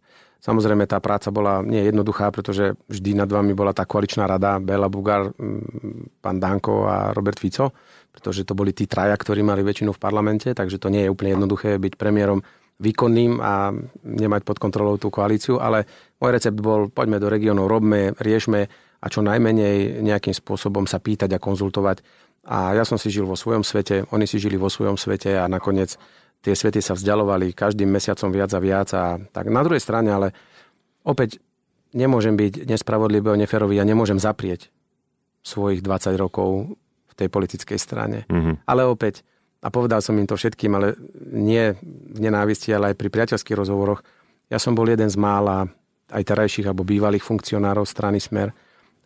[0.43, 4.91] Samozrejme, tá práca bola nie jednoduchá, pretože vždy nad vami bola tá koaličná rada, Bela
[4.91, 5.31] Bugar,
[6.19, 7.71] pán Danko a Robert Fico,
[8.11, 11.39] pretože to boli tí traja, ktorí mali väčšinu v parlamente, takže to nie je úplne
[11.39, 12.43] jednoduché byť premiérom
[12.75, 13.71] výkonným a
[14.03, 15.87] nemať pod kontrolou tú koalíciu, ale
[16.19, 18.67] môj recept bol, poďme do regiónov, robme, riešme
[18.99, 22.03] a čo najmenej nejakým spôsobom sa pýtať a konzultovať.
[22.43, 25.47] A ja som si žil vo svojom svete, oni si žili vo svojom svete a
[25.47, 25.95] nakoniec
[26.43, 28.89] tie svety sa vzdialovali každým mesiacom viac a viac.
[28.91, 30.35] A tak na druhej strane, ale
[31.07, 31.39] opäť
[31.95, 34.67] nemôžem byť nespravodlivý a neferový a nemôžem zaprieť
[35.39, 36.75] svojich 20 rokov
[37.07, 38.27] v tej politickej strane.
[38.27, 38.67] Mm-hmm.
[38.67, 39.23] Ale opäť,
[39.63, 40.99] a povedal som im to všetkým, ale
[41.31, 41.71] nie
[42.11, 44.03] v nenávisti, ale aj pri priateľských rozhovoroch,
[44.51, 45.71] ja som bol jeden z mála
[46.11, 48.51] aj terajších alebo bývalých funkcionárov strany Smer,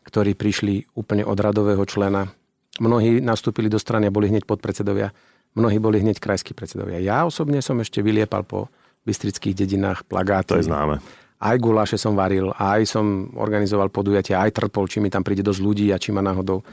[0.07, 2.31] ktorí prišli úplne od radového člena.
[2.79, 5.11] Mnohí nastúpili do strany a boli hneď podpredsedovia
[5.55, 6.99] mnohí boli hneď krajskí predsedovia.
[6.99, 8.67] Ja osobne som ešte vyliepal po
[9.07, 10.51] bystrických dedinách plagáty.
[10.51, 10.99] To je známe.
[11.37, 15.61] Aj guláše som varil, aj som organizoval podujatia, aj trpol, či mi tam príde dosť
[15.61, 16.63] ľudí a či ma náhodou e,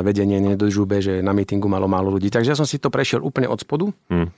[0.00, 2.32] vedenie nedožube, že na mítingu malo málo ľudí.
[2.32, 4.28] Takže ja som si to prešiel úplne od spodu hmm.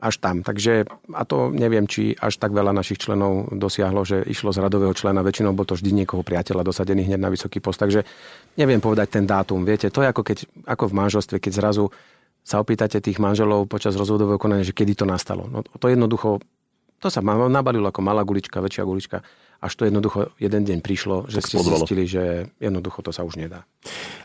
[0.00, 0.40] až tam.
[0.40, 4.96] Takže, a to neviem, či až tak veľa našich členov dosiahlo, že išlo z radového
[4.96, 5.20] člena.
[5.20, 7.84] Väčšinou bol to vždy niekoho priateľa dosadený hneď na vysoký post.
[7.84, 8.08] Takže
[8.56, 9.60] neviem povedať ten dátum.
[9.60, 11.92] Viete, to je ako, keď, ako v manželstve, keď zrazu
[12.42, 15.46] sa opýtate tých manželov počas rozvodového konania, že kedy to nastalo.
[15.46, 16.42] No to jednoducho,
[16.98, 19.22] to sa nabalilo ako malá gulička, väčšia gulička,
[19.62, 21.86] až to jednoducho jeden deň prišlo, že tak ste spodvalo.
[21.86, 23.62] zistili, že jednoducho to sa už nedá.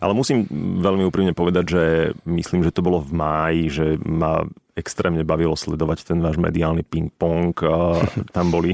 [0.02, 0.50] Ale musím
[0.82, 1.84] veľmi úprimne povedať, že
[2.26, 7.54] myslím, že to bolo v máji, že ma extrémne bavilo sledovať ten váš mediálny ping-pong.
[8.34, 8.74] Tam boli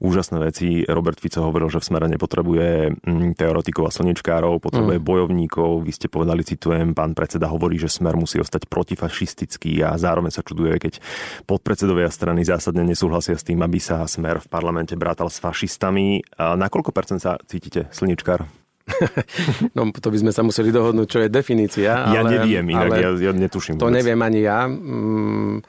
[0.00, 0.84] úžasné veci.
[0.84, 5.04] Robert Fico hovoril, že v smere nepotrebuje mm, teoretikov a slnečkárov, potrebuje mm.
[5.04, 5.84] bojovníkov.
[5.84, 10.44] Vy ste povedali, citujem, pán predseda hovorí, že smer musí ostať protifašistický a zároveň sa
[10.44, 11.00] čuduje, keď
[11.48, 16.24] podpredsedovia strany zásadne nesúhlasia s tým, aby sa smer v parlamente brátal s fašistami.
[16.36, 18.44] A na koľko percent sa cítite slnečkár?
[19.76, 22.06] no to by sme sa museli dohodnúť, čo je definícia.
[22.06, 23.82] Ja ale, neviem, inak ale ja, ja netuším.
[23.82, 23.98] To vôbec.
[23.98, 24.70] neviem ani ja.
[24.70, 25.66] Mm,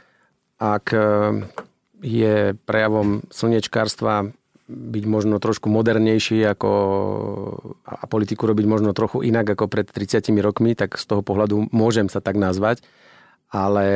[0.57, 0.85] ak
[2.01, 4.29] je prejavom slnečkárstva
[4.67, 6.71] byť možno trošku modernejší ako,
[7.87, 12.11] a politiku robiť možno trochu inak ako pred 30 rokmi, tak z toho pohľadu môžem
[12.11, 12.83] sa tak nazvať.
[13.47, 13.87] Ale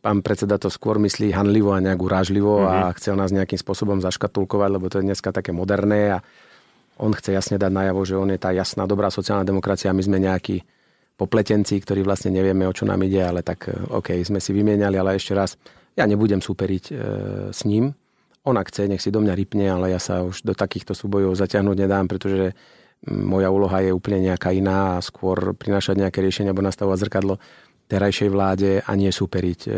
[0.00, 2.72] pán predseda to skôr myslí hanlivo a nejak urážlivo mm-hmm.
[2.72, 2.94] a mhm.
[2.96, 6.18] chcel nás nejakým spôsobom zaškatulkovať, lebo to je dneska také moderné a
[6.96, 10.00] on chce jasne dať najavo, že on je tá jasná, dobrá sociálna demokracia a my
[10.00, 10.64] sme nejakí
[11.20, 15.20] popletenci, ktorí vlastne nevieme, o čo nám ide, ale tak OK, sme si vymieniali, ale
[15.20, 15.60] ešte raz,
[15.96, 16.94] ja nebudem súperiť e,
[17.52, 17.92] s ním.
[18.42, 21.38] On ak chce, nech si do mňa rypne, ale ja sa už do takýchto súbojov
[21.38, 22.56] zaťahnuť nedám, pretože
[23.06, 27.34] moja úloha je úplne nejaká iná a skôr prinášať nejaké riešenia alebo nastavovať zrkadlo
[27.90, 29.70] terajšej vláde a nie superiť e,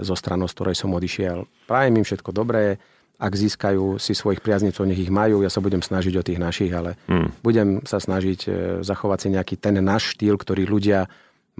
[0.00, 1.44] zo stranou, z ktorej som odišiel.
[1.68, 2.80] Prajem im všetko dobré,
[3.20, 6.72] ak získajú si svojich priaznicov, nech ich majú, ja sa budem snažiť o tých našich,
[6.72, 7.44] ale hmm.
[7.44, 11.04] budem sa snažiť e, zachovať si nejaký ten náš štýl, ktorý ľudia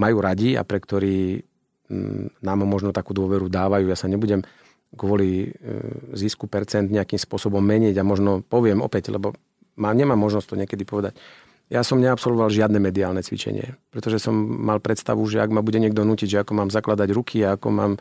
[0.00, 1.44] majú radi a pre ktorý
[2.40, 3.90] nám možno takú dôveru dávajú.
[3.90, 4.46] Ja sa nebudem
[4.94, 5.68] kvôli e,
[6.18, 9.34] zisku percent nejakým spôsobom meniť a možno poviem opäť, lebo
[9.78, 11.14] má, nemám možnosť to niekedy povedať.
[11.70, 16.02] Ja som neabsolvoval žiadne mediálne cvičenie, pretože som mal predstavu, že ak ma bude niekto
[16.02, 17.92] nutiť, že ako mám zakladať ruky a ako mám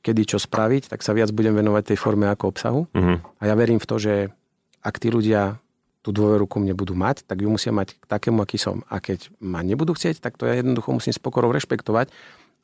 [0.00, 2.80] kedy čo spraviť, tak sa viac budem venovať tej forme ako obsahu.
[2.88, 3.18] Uh-huh.
[3.20, 4.32] A ja verím v to, že
[4.80, 5.60] ak tí ľudia
[6.00, 8.86] tú dôveru ku mne budú mať, tak ju musia mať k takému, aký som.
[8.88, 12.08] A keď ma nebudú chcieť, tak to ja jednoducho musím s pokorou rešpektovať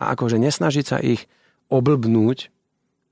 [0.01, 1.27] a akože nesnažiť sa ich
[1.71, 2.55] oblbnúť,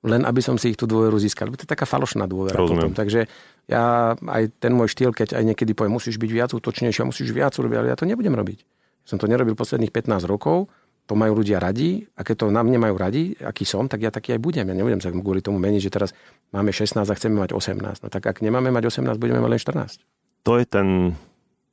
[0.02, 1.46] len aby som si ich tú dôveru získal.
[1.54, 2.90] To je taká falošná dôvera Rozumiem.
[2.90, 2.92] potom.
[2.98, 3.30] Takže
[3.70, 7.54] ja aj ten môj štýl, keď aj niekedy poviem, musíš byť viac útočnejší musíš viac
[7.54, 8.66] urobiť, ale ja to nebudem robiť.
[9.06, 10.66] Som to nerobil posledných 15 rokov,
[11.06, 14.38] to majú ľudia radi a keď to nám nemajú radi, aký som, tak ja taký
[14.38, 14.66] aj budem.
[14.70, 16.10] Ja nebudem sa kvôli tomu meniť, že teraz
[16.54, 18.06] máme 16 a chceme mať 18.
[18.06, 20.02] No tak ak nemáme mať 18, budeme mať len 14.
[20.46, 21.14] To je ten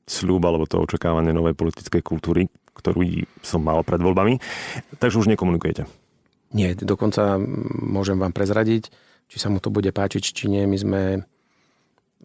[0.10, 4.39] sľub alebo to očakávanie novej politickej kultúry, ktorú som mal pred voľbami.
[4.97, 5.83] Takže už nekomunikujete.
[6.55, 7.37] Nie, dokonca
[7.85, 8.89] môžem vám prezradiť,
[9.29, 10.65] či sa mu to bude páčiť, či nie.
[10.65, 11.01] My sme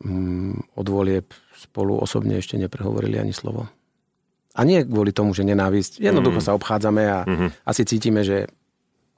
[0.00, 3.68] mm, od volieb spolu osobne ešte neprehovorili ani slovo.
[4.54, 6.00] A nie kvôli tomu, že nenávisť.
[6.00, 6.46] Jednoducho mm.
[6.46, 7.48] sa obchádzame a mm-hmm.
[7.68, 8.48] asi cítime, že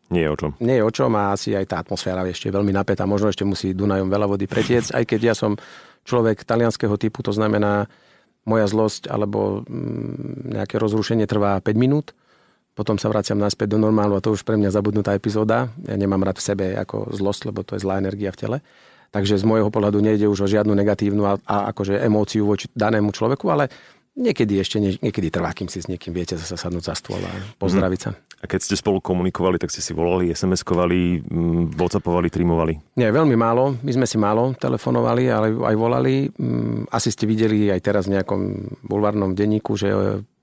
[0.06, 0.50] nie je o čom.
[0.62, 3.06] Nie je o čom a asi aj tá atmosféra je ešte veľmi napätá.
[3.10, 5.58] Možno ešte musí Dunajom veľa vody pretiecť, aj keď ja som
[6.06, 7.90] človek talianského typu, to znamená
[8.46, 12.14] moja zlosť alebo mm, nejaké rozrušenie trvá 5 minút
[12.76, 15.72] potom sa vraciam naspäť do normálu a to už pre mňa zabudnutá epizóda.
[15.88, 18.58] Ja nemám rád v sebe ako zlosť, lebo to je zlá energia v tele.
[19.16, 23.16] Takže z môjho pohľadu nejde už o žiadnu negatívnu a, a akože emóciu voči danému
[23.16, 23.72] človeku, ale
[24.16, 27.32] niekedy ešte, nie, niekedy trvá, kým si s niekým viete zase sadnúť za stôl a
[27.60, 28.10] pozdraviť sa.
[28.40, 32.74] A keď ste spolu komunikovali, tak ste si volali, SMS-kovali, mm, whatsappovali, trimovali?
[32.96, 33.76] Nie, veľmi málo.
[33.80, 36.28] My sme si málo telefonovali, ale aj volali.
[36.32, 38.40] Mm, asi ste videli aj teraz v nejakom
[38.84, 39.92] bulvárnom denníku, že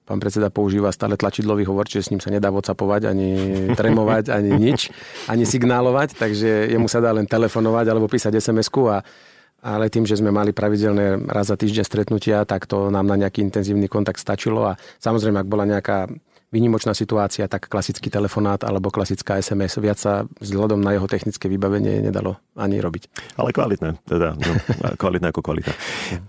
[0.04, 3.30] Pán predseda používa stále tlačidlový hovor, čiže s ním sa nedá whatsappovať, ani
[3.80, 4.92] tremovať, ani nič,
[5.32, 9.00] ani signálovať, takže jemu sa dá len telefonovať alebo písať SMS-ku a
[9.63, 13.39] ale tým, že sme mali pravidelné raz za týždeň stretnutia, tak to nám na nejaký
[13.39, 16.12] intenzívny kontakt stačilo a samozrejme, ak bola nejaká
[16.54, 19.82] výnimočná situácia, tak klasický telefonát alebo klasická SMS.
[19.82, 23.34] Viac sa vzhľadom na jeho technické vybavenie nedalo ani robiť.
[23.41, 24.54] Ale kvalitné, teda no,
[25.02, 25.73] kvalitné ako kvalita.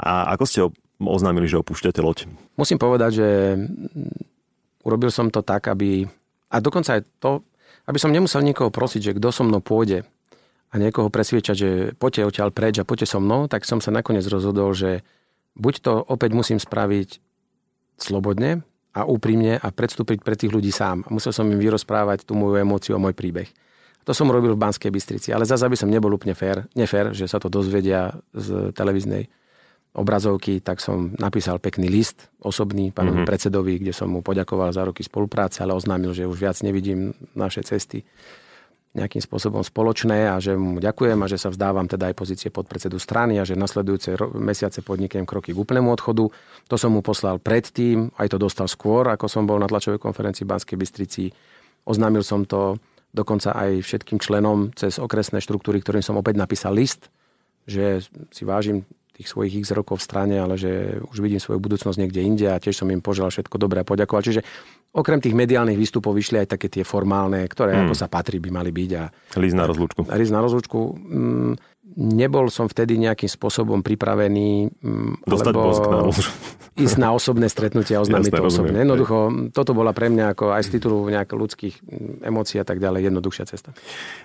[0.01, 0.61] A ako ste
[0.97, 2.25] oznámili, že opúšťate loď?
[2.57, 3.29] Musím povedať, že
[4.81, 6.09] urobil som to tak, aby...
[6.49, 7.45] A dokonca aj to,
[7.85, 10.09] aby som nemusel nikoho prosiť, že kto so mnou pôjde
[10.75, 14.27] a niekoho presviečať, že poďte odtiaľ preč a poďte so mnou, tak som sa nakoniec
[14.27, 15.07] rozhodol, že
[15.55, 17.23] buď to opäť musím spraviť
[17.95, 21.07] slobodne a úprimne a predstúpiť pre tých ľudí sám.
[21.15, 23.47] Musel som im vyrozprávať tú moju emóciu a môj príbeh.
[24.03, 27.31] To som robil v Banskej Bystrici, ale zase by som nebol úplne fér, nefér, že
[27.31, 29.31] sa to dozvedia z televíznej
[29.95, 33.31] obrazovky, tak som napísal pekný list osobný pánovi mm-hmm.
[33.31, 37.63] predsedovi, kde som mu poďakoval za roky spolupráce, ale oznámil, že už viac nevidím naše
[37.63, 38.03] cesty
[38.95, 43.03] nejakým spôsobom spoločné a že mu ďakujem a že sa vzdávam teda aj pozície podpredsedu
[43.03, 46.31] strany a že nasledujúce mesiace podniknem kroky k úplnému odchodu.
[46.71, 50.47] To som mu poslal predtým, aj to dostal skôr, ako som bol na tlačovej konferencii
[50.47, 51.25] v Banskej Bystrici.
[51.91, 52.79] Oznámil som to
[53.11, 57.11] dokonca aj všetkým členom cez okresné štruktúry, ktorým som opäť napísal list,
[57.67, 57.99] že
[58.31, 62.21] si vážim tých svojich x rokov v strane, ale že už vidím svoju budúcnosť niekde
[62.23, 64.27] inde a tiež som im poželal všetko dobré a poďakoval.
[64.27, 64.43] Čiže
[64.95, 67.83] okrem tých mediálnych výstupov vyšli aj také tie formálne, ktoré hmm.
[67.91, 68.91] ako sa patrí, by mali byť.
[68.95, 69.05] A,
[69.43, 70.07] Líz na rozlúčku.
[70.07, 70.81] Líz na rozlúčku.
[70.95, 71.53] Mm,
[71.99, 76.01] nebol som vtedy nejakým spôsobom pripravený mm, Dostať bosk na
[76.75, 78.79] ísť na osobné stretnutie a oznámiť to osobne.
[78.83, 82.79] Jednoducho, toto bola pre mňa ako aj z titulu nejakých ľudských mm, emócií a tak
[82.79, 83.71] ďalej jednoduchšia cesta.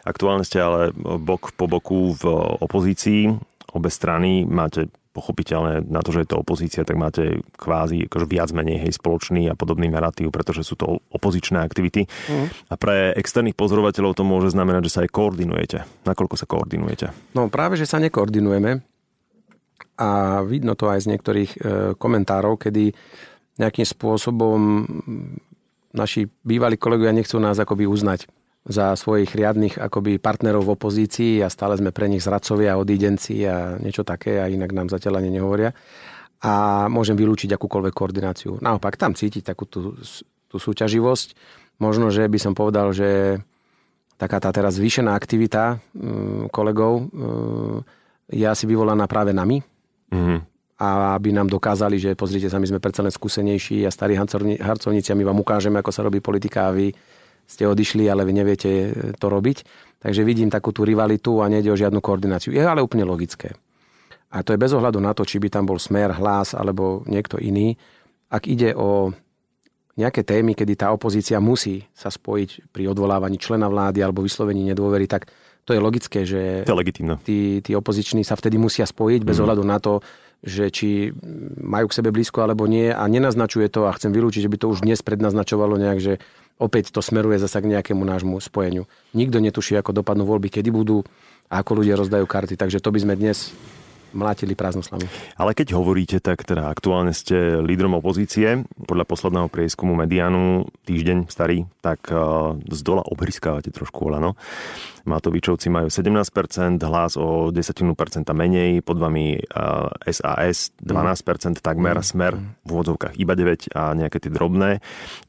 [0.06, 2.24] Aktuálne ste ale bok po boku v
[2.62, 3.34] opozícii
[3.74, 8.56] obe strany máte pochopiteľne na to, že je to opozícia, tak máte kvázi akože viac
[8.56, 12.08] menej hej, spoločný a podobný narratív, pretože sú to opozičné aktivity.
[12.32, 12.48] Mm.
[12.72, 15.84] A pre externých pozorovateľov to môže znamenať, že sa aj koordinujete.
[16.08, 17.12] Nakoľko sa koordinujete?
[17.36, 18.80] No práve, že sa nekoordinujeme
[20.00, 21.58] a vidno to aj z niektorých e,
[22.00, 22.96] komentárov, kedy
[23.60, 24.88] nejakým spôsobom
[25.92, 28.32] naši bývalí kolegovia nechcú nás akoby uznať
[28.68, 33.80] za svojich riadnych akoby partnerov v opozícii a stále sme pre nich zradcovia, odídenci a
[33.80, 35.72] niečo také a inak nám zatiaľ ani nehovoria.
[36.40, 38.60] A môžem vylúčiť akúkoľvek koordináciu.
[38.64, 39.96] Naopak, tam cítiť takú tú,
[40.48, 41.36] tú súťaživosť.
[41.80, 43.40] Možno, že by som povedal, že
[44.20, 47.84] taká tá teraz zvýšená aktivita um, kolegov um,
[48.28, 49.64] je asi vyvolaná práve nami.
[50.12, 50.40] Mm-hmm.
[50.80, 55.12] A aby nám dokázali, že pozrite sa, my sme predsa len skúsenejší a starí harcovníci
[55.12, 56.96] a my vám ukážeme, ako sa robí politika a vy
[57.50, 58.70] ste odišli, ale vy neviete
[59.18, 59.66] to robiť.
[60.00, 62.54] Takže vidím takú tú rivalitu a nejde o žiadnu koordináciu.
[62.54, 63.58] Je ale úplne logické.
[64.30, 67.42] A to je bez ohľadu na to, či by tam bol smer, hlas alebo niekto
[67.42, 67.74] iný.
[68.30, 69.10] Ak ide o
[69.98, 75.10] nejaké témy, kedy tá opozícia musí sa spojiť pri odvolávaní člena vlády alebo vyslovení nedôvery,
[75.10, 75.28] tak
[75.68, 79.44] to je logické, že to je tí, tí opoziční sa vtedy musia spojiť bez mm.
[79.44, 80.00] ohľadu na to,
[80.40, 81.12] že či
[81.60, 84.72] majú k sebe blízko alebo nie a nenaznačuje to a chcem vylúčiť, že by to
[84.72, 86.14] už dnes prednaznačovalo nejak, že
[86.60, 88.86] opäť to smeruje zasa k nejakému nášmu spojeniu.
[89.16, 91.02] Nikto netuší, ako dopadnú voľby, kedy budú
[91.50, 93.50] a ako ľudia rozdajú karty, takže to by sme dnes
[94.14, 95.06] mlátili prázdnu slamu.
[95.36, 98.64] Ale keď hovoríte, tak teda aktuálne ste lídrom opozície.
[98.86, 104.36] Podľa posledného prieskumu Medianu, týždeň starý, tak uh, z dola obriskávate trošku Olano.
[105.10, 109.42] Matovičovci majú 17%, hlas o 10% menej, pod vami
[110.06, 112.06] SAS 12%, takmer mm.
[112.06, 114.84] smer v úvodzovkách iba 9 a nejaké tie drobné.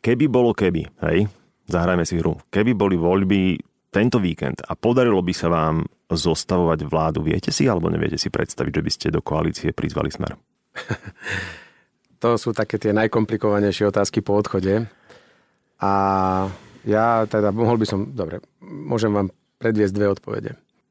[0.05, 1.31] Keby bolo keby, hej,
[1.71, 2.37] zahrajme si hru.
[2.53, 3.57] Keby boli voľby
[3.91, 8.73] tento víkend a podarilo by sa vám zostavovať vládu, viete si alebo neviete si predstaviť,
[8.79, 10.35] že by ste do koalície prizvali smer?
[12.23, 14.87] to sú také tie najkomplikovanejšie otázky po odchode.
[15.81, 15.93] A
[16.85, 20.51] ja teda mohol by som, dobre, môžem vám predviesť dve odpovede.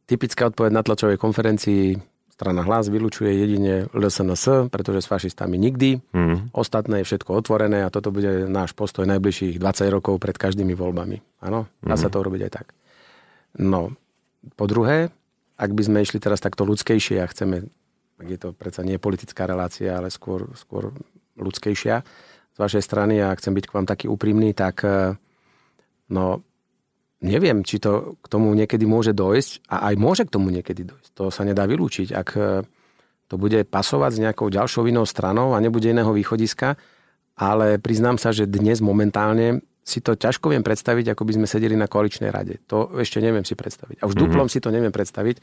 [0.09, 1.97] Typická odpoveď na tlačovej konferencii
[2.33, 6.01] strana hlas vylučuje jedine LSNS, pretože s fašistami nikdy.
[6.15, 6.55] Mm.
[6.55, 11.43] Ostatné je všetko otvorené a toto bude náš postoj najbližších 20 rokov pred každými voľbami.
[11.43, 12.01] Áno, dá mm.
[12.01, 12.71] sa to urobiť aj tak.
[13.59, 13.93] No,
[14.55, 15.11] po druhé,
[15.59, 17.67] ak by sme išli teraz takto ľudskejšie a chceme,
[18.19, 20.95] ak je to predsa nie politická relácia, ale skôr, skôr
[21.35, 21.95] ľudskejšia
[22.55, 25.15] z vašej strany a chcem byť k vám taký úprimný, tak eh,
[26.11, 26.43] no,
[27.19, 31.09] neviem, či to k tomu niekedy môže dojsť a aj môže k tomu niekedy dojsť.
[31.19, 32.15] To sa nedá vylúčiť.
[32.15, 32.63] Ak eh,
[33.29, 36.79] to bude pasovať s nejakou ďalšou inou stranou a nebude iného východiska,
[37.39, 41.73] ale priznám sa, že dnes momentálne si to ťažko viem predstaviť, ako by sme sedeli
[41.73, 42.61] na koaličnej rade.
[42.69, 43.99] To ešte neviem si predstaviť.
[43.99, 44.29] A už mm-hmm.
[44.29, 45.41] duplom si to neviem predstaviť.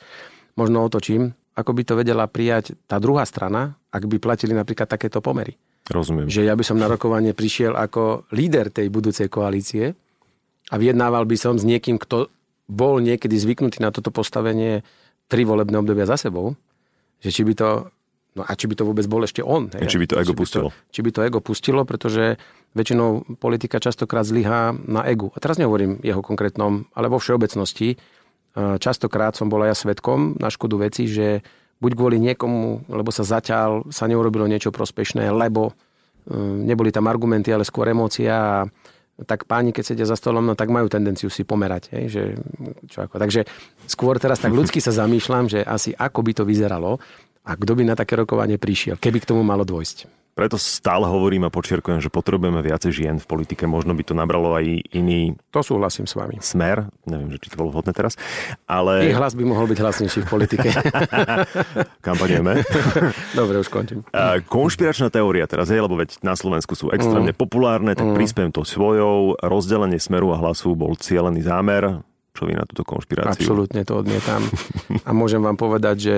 [0.55, 5.19] Možno otočím, ako by to vedela prijať tá druhá strana, ak by platili napríklad takéto
[5.19, 5.59] pomery.
[5.91, 6.31] Rozumiem.
[6.31, 9.95] Že ja by som na rokovanie prišiel ako líder tej budúcej koalície
[10.71, 12.31] a vyjednával by som s niekým, kto
[12.67, 14.83] bol niekedy zvyknutý na toto postavenie
[15.31, 16.59] tri volebné obdobia za sebou,
[17.23, 17.69] že či by to
[18.37, 19.73] No a či by to vôbec bol ešte on.
[19.73, 19.89] Hej?
[19.89, 20.69] Či by to ego či pustilo.
[20.69, 22.25] By to, či by to ego pustilo, pretože
[22.77, 25.33] väčšinou politika častokrát zlyhá na egu.
[25.33, 27.97] A teraz nehovorím jeho konkrétnom, ale vo všeobecnosti.
[28.57, 31.41] Častokrát som bol aj ja svetkom na škodu veci, že
[31.81, 35.77] buď kvôli niekomu, lebo sa zatiaľ sa neurobilo niečo prospešné, lebo
[36.29, 38.69] hm, neboli tam argumenty, ale skôr emócia a
[39.25, 41.89] tak páni, keď sedia za stolom, no tak majú tendenciu si pomerať.
[41.97, 42.23] Hej, že,
[42.93, 43.17] čo ako.
[43.17, 43.49] Takže
[43.89, 47.01] skôr teraz tak ľudsky sa zamýšľam, že asi ako by to vyzeralo,
[47.47, 50.27] a kto by na také rokovanie prišiel, keby k tomu malo dôjsť?
[50.37, 53.65] Preto stále hovorím a počerkujem, že potrebujeme viacej žien v politike.
[53.65, 55.33] Možno by to nabralo aj iný...
[55.49, 56.37] To súhlasím s vami.
[56.45, 56.93] Smer.
[57.09, 58.21] Neviem, že či to bolo vhodné teraz.
[58.69, 59.09] Ale...
[59.09, 60.69] Ich hlas by mohol byť hlasnejší v politike.
[62.05, 62.61] Kampanieme.
[63.41, 64.05] Dobre, už končím.
[64.53, 67.41] konšpiračná teória teraz, je, lebo veď na Slovensku sú extrémne mm.
[67.41, 68.17] populárne, tak mm.
[68.21, 69.41] prispiem to svojou.
[69.41, 72.05] Rozdelenie smeru a hlasu bol cieľený zámer.
[72.37, 73.41] Čo vy na túto konšpiráciu?
[73.41, 74.45] Absolútne to odmietam.
[75.09, 76.17] A môžem vám povedať, že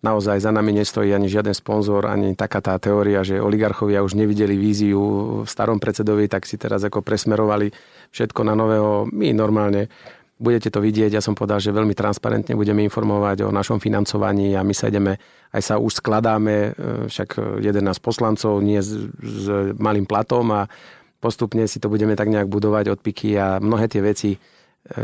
[0.00, 4.56] naozaj za nami nestojí ani žiaden sponzor, ani taká tá teória, že oligarchovia už nevideli
[4.56, 5.00] víziu
[5.44, 7.68] v starom predsedovi, tak si teraz ako presmerovali
[8.12, 9.08] všetko na nového.
[9.12, 9.92] My normálne
[10.40, 14.64] budete to vidieť, ja som povedal, že veľmi transparentne budeme informovať o našom financovaní a
[14.64, 15.20] my sa ideme,
[15.52, 16.70] aj sa už skladáme, e,
[17.12, 19.44] však jeden nás poslancov, nie s, s
[19.76, 20.64] malým platom a
[21.20, 24.38] postupne si to budeme tak nejak budovať od piky a mnohé tie veci, e,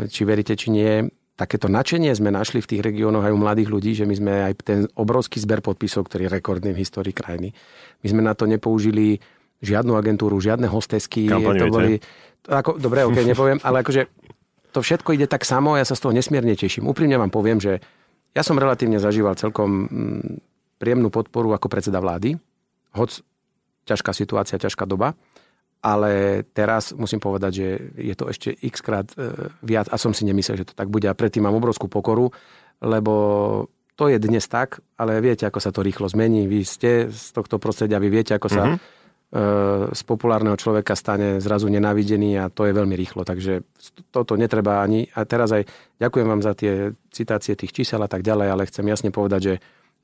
[0.09, 1.05] či veríte, či nie,
[1.37, 4.53] takéto načenie sme našli v tých regiónoch aj u mladých ľudí, že my sme aj
[4.65, 7.53] ten obrovský zber podpisov, ktorý je rekordný v histórii krajiny.
[8.01, 9.21] My sme na to nepoužili
[9.61, 11.29] žiadnu agentúru, žiadne hostesky.
[11.29, 12.01] To boli,
[12.49, 14.09] ako, dobre, ok, nepoviem, ale akože
[14.73, 16.89] to všetko ide tak samo ja sa z toho nesmierne teším.
[16.89, 17.81] Úprimne vám poviem, že
[18.37, 20.41] ja som relatívne zažíval celkom mm,
[20.77, 22.37] príjemnú podporu ako predseda vlády,
[22.93, 23.25] hoď
[23.89, 25.17] ťažká situácia, ťažká doba
[25.81, 30.27] ale teraz musím povedať, že je to ešte x krát e, viac a som si
[30.27, 32.33] nemyslel, že to tak bude a predtým mám obrovskú pokoru,
[32.83, 33.15] lebo
[33.97, 36.45] to je dnes tak, ale viete, ako sa to rýchlo zmení.
[36.45, 39.97] Vy ste z tohto prostredia, vy viete, ako sa mm-hmm.
[39.97, 43.25] z populárneho človeka stane zrazu nenávidený a to je veľmi rýchlo.
[43.25, 43.65] Takže
[44.13, 45.09] toto netreba ani...
[45.17, 45.65] A teraz aj
[45.97, 49.55] ďakujem vám za tie citácie tých čísel a tak ďalej, ale chcem jasne povedať, že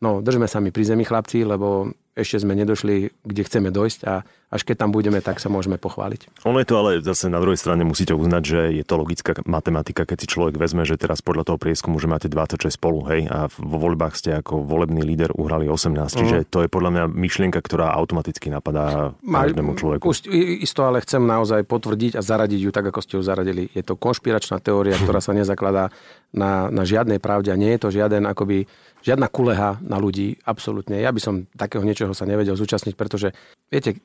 [0.01, 4.21] no, držme sa mi pri zemi, chlapci, lebo ešte sme nedošli, kde chceme dojsť a
[4.53, 6.45] až keď tam budeme, tak sa môžeme pochváliť.
[6.45, 10.05] Ono je to ale zase na druhej strane musíte uznať, že je to logická matematika,
[10.05, 13.49] keď si človek vezme, že teraz podľa toho prieskumu, že máte 26 spolu, hej, a
[13.49, 16.05] vo voľbách ste ako volebný líder uhrali 18, mm.
[16.05, 20.05] čiže to je podľa mňa myšlienka, ktorá automaticky napadá každému človeku.
[20.05, 20.29] Už,
[20.61, 23.73] isto ale chcem naozaj potvrdiť a zaradiť ju tak, ako ste ju zaradili.
[23.73, 25.89] Je to konšpiračná teória, ktorá sa nezakladá
[26.37, 28.69] na, na žiadnej pravde a nie je to žiaden akoby
[29.03, 31.03] žiadna kuleha na ľudí, absolútne.
[31.03, 33.31] Ja by som takého niečoho sa nevedel zúčastniť, pretože,
[33.71, 34.03] viete,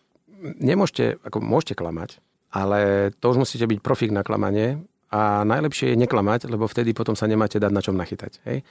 [0.62, 2.22] nemôžete, ako môžete klamať,
[2.54, 7.18] ale to už musíte byť profik na klamanie a najlepšie je neklamať, lebo vtedy potom
[7.18, 8.38] sa nemáte dať na čom nachytať.
[8.46, 8.62] Hej?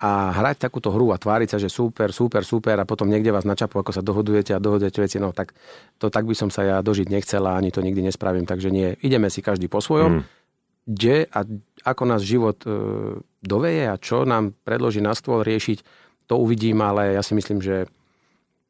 [0.00, 3.44] A hrať takúto hru a tváriť sa, že super, super, super a potom niekde vás
[3.44, 5.52] načapu, ako sa dohodujete a dohodujete veci, no tak
[6.00, 8.96] to tak by som sa ja dožiť nechcela, ani to nikdy nespravím, takže nie.
[9.04, 10.24] Ideme si každý po svojom.
[10.24, 10.24] Mm.
[10.88, 11.44] Kde a
[11.84, 12.72] ako nás život e,
[13.44, 15.84] doveje a čo nám predloží na stôl riešiť,
[16.24, 17.84] to uvidím, ale ja si myslím, že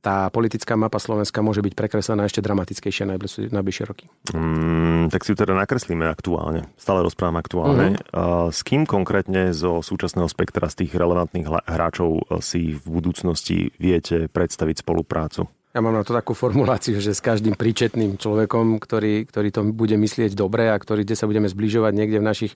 [0.00, 3.04] tá politická mapa Slovenska môže byť prekreslená ešte dramatickejšie
[3.52, 4.08] najbližšie, roky.
[4.32, 6.72] Mm, tak si ju teda nakreslíme aktuálne.
[6.80, 8.00] Stále rozprávam aktuálne.
[8.00, 8.48] Mm-hmm.
[8.48, 14.32] S kým konkrétne zo súčasného spektra z tých relevantných hráčov e, si v budúcnosti viete
[14.32, 15.44] predstaviť spoluprácu?
[15.70, 19.94] Ja mám na to takú formuláciu, že s každým príčetným človekom, ktorý, ktorý to bude
[19.94, 22.52] myslieť dobre a ktorý, kde sa budeme zbližovať niekde v našich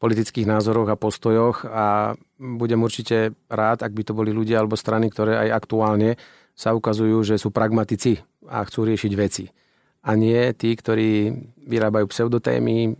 [0.00, 5.12] politických názoroch a postojoch a budem určite rád, ak by to boli ľudia alebo strany,
[5.12, 6.16] ktoré aj aktuálne
[6.54, 9.44] sa ukazujú, že sú pragmatici a chcú riešiť veci.
[10.04, 11.32] A nie tí, ktorí
[11.64, 12.92] vyrábajú pseudotémy,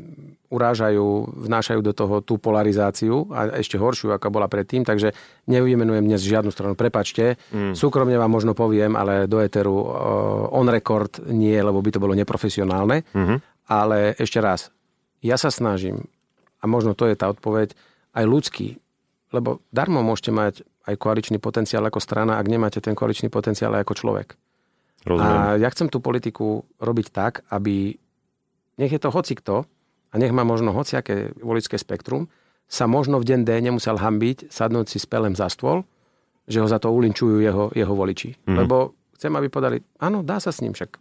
[0.49, 5.13] urážajú, vnášajú do toho tú polarizáciu a ešte horšiu, ako bola predtým, takže
[5.51, 6.79] nevymenujem dnes žiadnu stranu.
[6.79, 7.75] Prepačte, mm.
[7.75, 9.75] súkromne vám možno poviem, ale do Eteru
[10.55, 13.03] on record nie, lebo by to bolo neprofesionálne.
[13.13, 13.39] Mm-hmm.
[13.69, 14.71] Ale ešte raz,
[15.21, 16.07] ja sa snažím
[16.61, 17.77] a možno to je tá odpoveď,
[18.15, 18.81] aj ľudský.
[19.35, 20.55] Lebo darmo môžete mať
[20.87, 24.29] aj koaličný potenciál ako strana, ak nemáte ten koaličný potenciál aj ako človek.
[25.03, 25.27] Rozumiem.
[25.27, 27.99] A ja chcem tú politiku robiť tak, aby
[28.79, 29.67] nech je to hocikto
[30.11, 32.31] a nech má možno hociaké voličské spektrum,
[32.65, 35.85] sa možno v deň D nemusel hambiť sadnúť si s pelem za stôl,
[36.49, 38.39] že ho za to ulinčujú jeho, jeho voliči.
[38.49, 38.65] Mm.
[38.65, 40.97] Lebo chcem, aby podali, áno, dá sa s ním, však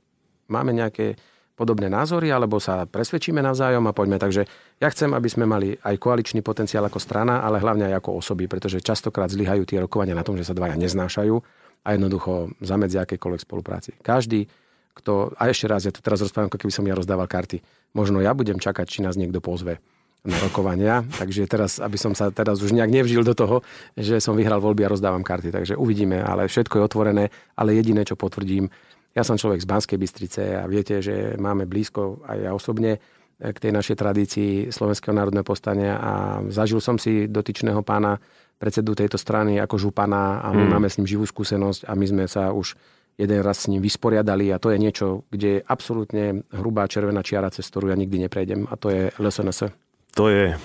[0.51, 1.15] máme nejaké
[1.54, 4.18] podobné názory, alebo sa presvedčíme navzájom a poďme.
[4.18, 4.49] Takže
[4.82, 8.49] ja chcem, aby sme mali aj koaličný potenciál ako strana, ale hlavne aj ako osoby,
[8.49, 11.36] pretože častokrát zlyhajú tie rokovania na tom, že sa dvaja neznášajú
[11.84, 13.93] a jednoducho zamedzia akékoľvek spolupráci.
[14.01, 14.49] Každý,
[14.97, 17.62] kto, a ešte raz, ja to teraz rozprávam, ako keby som ja rozdával karty.
[17.93, 19.78] Možno ja budem čakať, či nás niekto pozve
[20.24, 23.60] na rokovania, takže teraz, aby som sa teraz už nejak nevžil do toho,
[23.93, 27.26] že som vyhral voľby a rozdávam karty, takže uvidíme, ale všetko je otvorené,
[27.60, 28.72] ale jediné, čo potvrdím,
[29.14, 32.97] ja som človek z Banskej Bystrice a viete, že máme blízko aj ja osobne
[33.38, 36.11] k tej našej tradícii Slovenského národného postania a
[36.49, 38.18] zažil som si dotyčného pána
[38.61, 40.72] predsedu tejto strany ako župana a my mm.
[40.72, 42.78] máme s ním živú skúsenosť a my sme sa už
[43.20, 47.53] jeden raz s ním vysporiadali a to je niečo, kde je absolútne hrubá červená čiara,
[47.53, 49.70] cez ktorú ja nikdy neprejdem a to je LSNS.
[50.18, 50.55] To je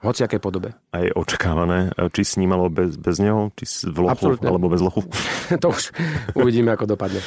[0.00, 0.72] hociakej podobe.
[0.96, 4.48] A je očakávané, či snímalo bez, bez neho, či v lochu, Absolutne.
[4.48, 5.04] alebo bez lochu?
[5.62, 5.92] to už
[6.32, 7.20] uvidíme, ako dopadne.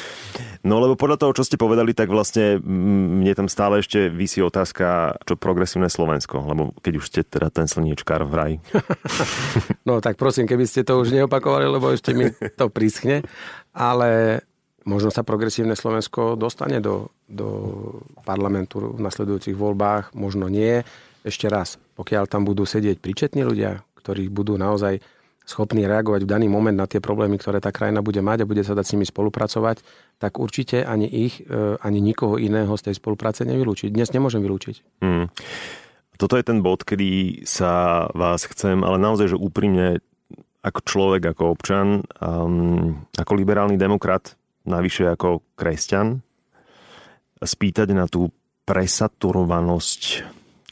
[0.66, 5.20] No lebo podľa toho, čo ste povedali, tak vlastne mne tam stále ešte vysí otázka,
[5.22, 8.52] čo progresívne Slovensko, lebo keď už ste teda ten slniečkár v raj.
[9.88, 13.22] no tak prosím, keby ste to už neopakovali, lebo ešte mi to prischne,
[13.70, 14.42] ale
[14.82, 17.48] možno sa progresívne Slovensko dostane do, do
[18.26, 20.82] parlamentu v nasledujúcich voľbách, možno nie
[21.24, 25.00] ešte raz, pokiaľ tam budú sedieť príčetní ľudia, ktorí budú naozaj
[25.44, 28.64] schopní reagovať v daný moment na tie problémy, ktoré tá krajina bude mať a bude
[28.64, 29.84] sa dať s nimi spolupracovať,
[30.16, 33.92] tak určite ani ich, e, ani nikoho iného z tej spolupráce nevylúčiť.
[33.92, 35.04] Dnes nemôžem vylúčiť.
[35.04, 35.28] Hmm.
[36.16, 40.00] Toto je ten bod, kedy sa vás chcem, ale naozaj, že úprimne
[40.64, 41.88] ako človek, ako občan,
[42.24, 46.24] um, ako liberálny demokrat, navyše ako kresťan,
[47.44, 48.32] spýtať na tú
[48.64, 50.24] presaturovanosť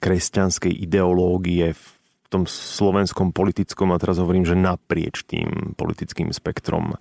[0.03, 1.85] kresťanskej ideológie v
[2.27, 6.99] tom slovenskom politickom, a teraz hovorím, že naprieč tým politickým spektrom.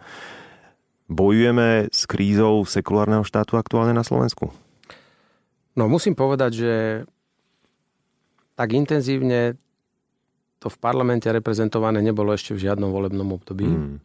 [1.09, 4.53] Bojujeme s krízou sekulárneho štátu aktuálne na Slovensku?
[5.73, 6.73] No musím povedať, že
[8.53, 9.55] tak intenzívne
[10.61, 13.65] to v parlamente reprezentované nebolo ešte v žiadnom volebnom období.
[13.65, 13.97] Hmm.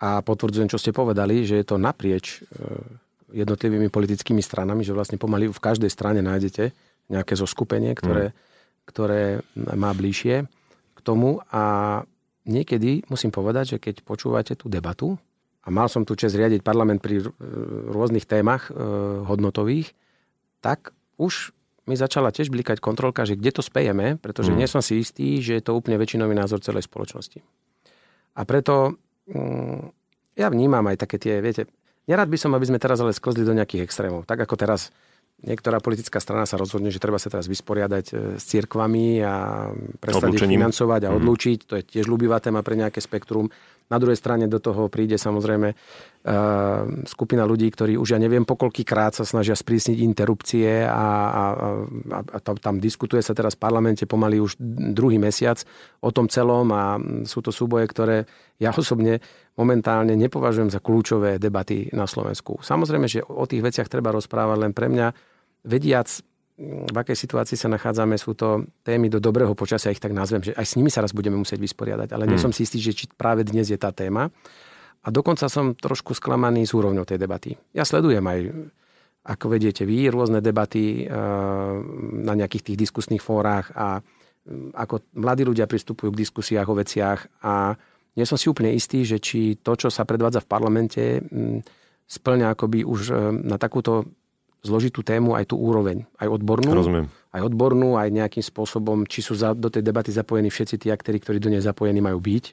[0.00, 5.18] A potvrdzujem, čo ste povedali, že je to naprieč e, jednotlivými politickými stranami, že vlastne
[5.18, 6.72] pomaly v každej strane nájdete
[7.10, 8.36] nejaké zoskupenie, ktoré, mm.
[8.86, 9.22] ktoré
[9.58, 10.46] má bližšie
[10.94, 11.42] k tomu.
[11.50, 11.62] A
[12.46, 15.18] niekedy musím povedať, že keď počúvate tú debatu,
[15.60, 17.20] a mal som tu čas riadiť parlament pri
[17.92, 18.80] rôznych témach e,
[19.28, 19.92] hodnotových,
[20.64, 21.52] tak už
[21.84, 24.56] mi začala tiež blikať kontrolka, že kde to spejeme, pretože mm.
[24.56, 27.44] nie som si istý, že je to úplne väčšinový názor celej spoločnosti.
[28.38, 28.96] A preto
[29.28, 29.92] mm,
[30.40, 31.68] ja vnímam aj také tie, viete,
[32.08, 34.24] nerad by som, aby sme teraz ale sklzli do nejakých extrémov.
[34.24, 34.94] Tak ako teraz
[35.44, 39.68] niektorá politická strana sa rozhodne, že treba sa teraz vysporiadať e, s cirkvami a
[40.00, 41.16] prestať ich financovať a mhm.
[41.20, 41.58] odlúčiť.
[41.68, 43.48] To je tiež ľubivá téma pre nejaké spektrum.
[43.90, 45.76] Na druhej strane do toho príde samozrejme uh,
[47.10, 51.44] skupina ľudí, ktorí už ja neviem pokoľkýkrát sa snažia sprísniť interrupcie a, a,
[52.14, 54.54] a, a tam diskutuje sa teraz v parlamente pomaly už
[54.94, 55.58] druhý mesiac
[56.00, 58.16] o tom celom a sú to súboje, ktoré
[58.62, 59.18] ja osobne
[59.58, 62.62] momentálne nepovažujem za kľúčové debaty na Slovensku.
[62.62, 65.12] Samozrejme, že o tých veciach treba rozprávať, len pre mňa
[65.66, 66.08] vediac
[66.60, 70.52] v akej situácii sa nachádzame, sú to témy do dobrého počasia, ich tak nazvem, že
[70.52, 72.32] aj s nimi sa raz budeme musieť vysporiadať, ale hmm.
[72.36, 74.28] nie som si istý, že či práve dnes je tá téma.
[75.00, 77.56] A dokonca som trošku sklamaný s úrovňou tej debaty.
[77.72, 78.52] Ja sledujem aj,
[79.24, 81.10] ako vediete vy, rôzne debaty eh,
[82.20, 87.40] na nejakých tých diskusných fórach a hm, ako mladí ľudia pristupujú k diskusiách o veciach
[87.40, 87.72] a
[88.20, 91.64] nie som si úplne istý, že či to, čo sa predvádza v parlamente, hm,
[92.04, 94.04] splňa akoby už eh, na takúto
[94.60, 96.72] zložitú tému aj tú úroveň, aj odbornú.
[96.76, 97.06] Rozumiem.
[97.30, 101.22] Aj odbornú, aj nejakým spôsobom, či sú za, do tej debaty zapojení všetci tí aktéri,
[101.22, 102.44] ktorí do nej zapojení majú byť.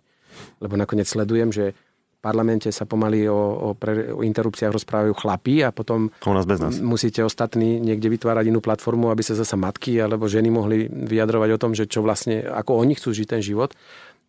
[0.61, 1.73] Lebo nakoniec sledujem, že
[2.17, 6.49] v parlamente sa pomaly o, o, pre, o interrupciách rozprávajú chlapí a potom u nás
[6.49, 6.73] bez nás.
[6.81, 11.61] musíte ostatní niekde vytvárať inú platformu, aby sa zasa matky alebo ženy mohli vyjadrovať o
[11.61, 13.77] tom, že čo vlastne, ako oni chcú žiť ten život.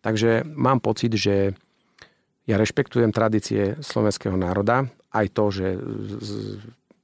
[0.05, 1.57] Takže mám pocit, že
[2.45, 5.67] ja rešpektujem tradície slovenského národa, aj to, že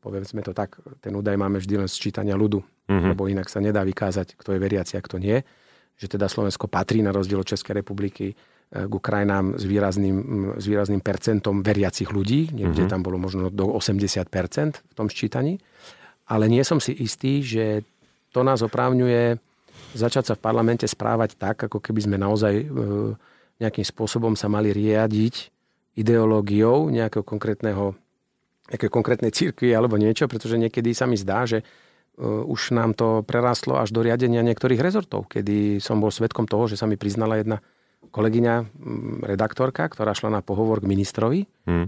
[0.06, 3.18] povedzme to tak, ten údaj máme vždy len z čítania ľudu, mm-hmm.
[3.18, 5.42] lebo inak sa nedá vykázať, kto je veriaci a kto nie.
[5.98, 10.18] Že teda Slovensko patrí na rozdiel od Českej republiky eh, k krajinám s výrazným,
[10.62, 12.54] s výrazným percentom veriacich ľudí.
[12.54, 12.94] Niekde mm-hmm.
[12.94, 14.30] tam bolo možno do 80%
[14.86, 15.58] v tom ščítaní.
[16.30, 17.82] Ale nie som si istý, že
[18.30, 19.42] to nás oprávňuje
[19.96, 22.68] začať sa v parlamente správať tak, ako keby sme naozaj eh,
[23.58, 25.50] nejakým spôsobom sa mali riadiť
[25.96, 27.96] ideológiou nejakého konkrétneho
[28.70, 33.22] nejaké konkrétnej cirkvi alebo niečo, pretože niekedy sa mi zdá, že uh, už nám to
[33.22, 37.38] prerástlo až do riadenia niektorých rezortov, kedy som bol svetkom toho, že sa mi priznala
[37.38, 37.62] jedna
[38.10, 38.54] kolegyňa,
[39.26, 41.88] redaktorka, ktorá šla na pohovor k ministrovi hmm.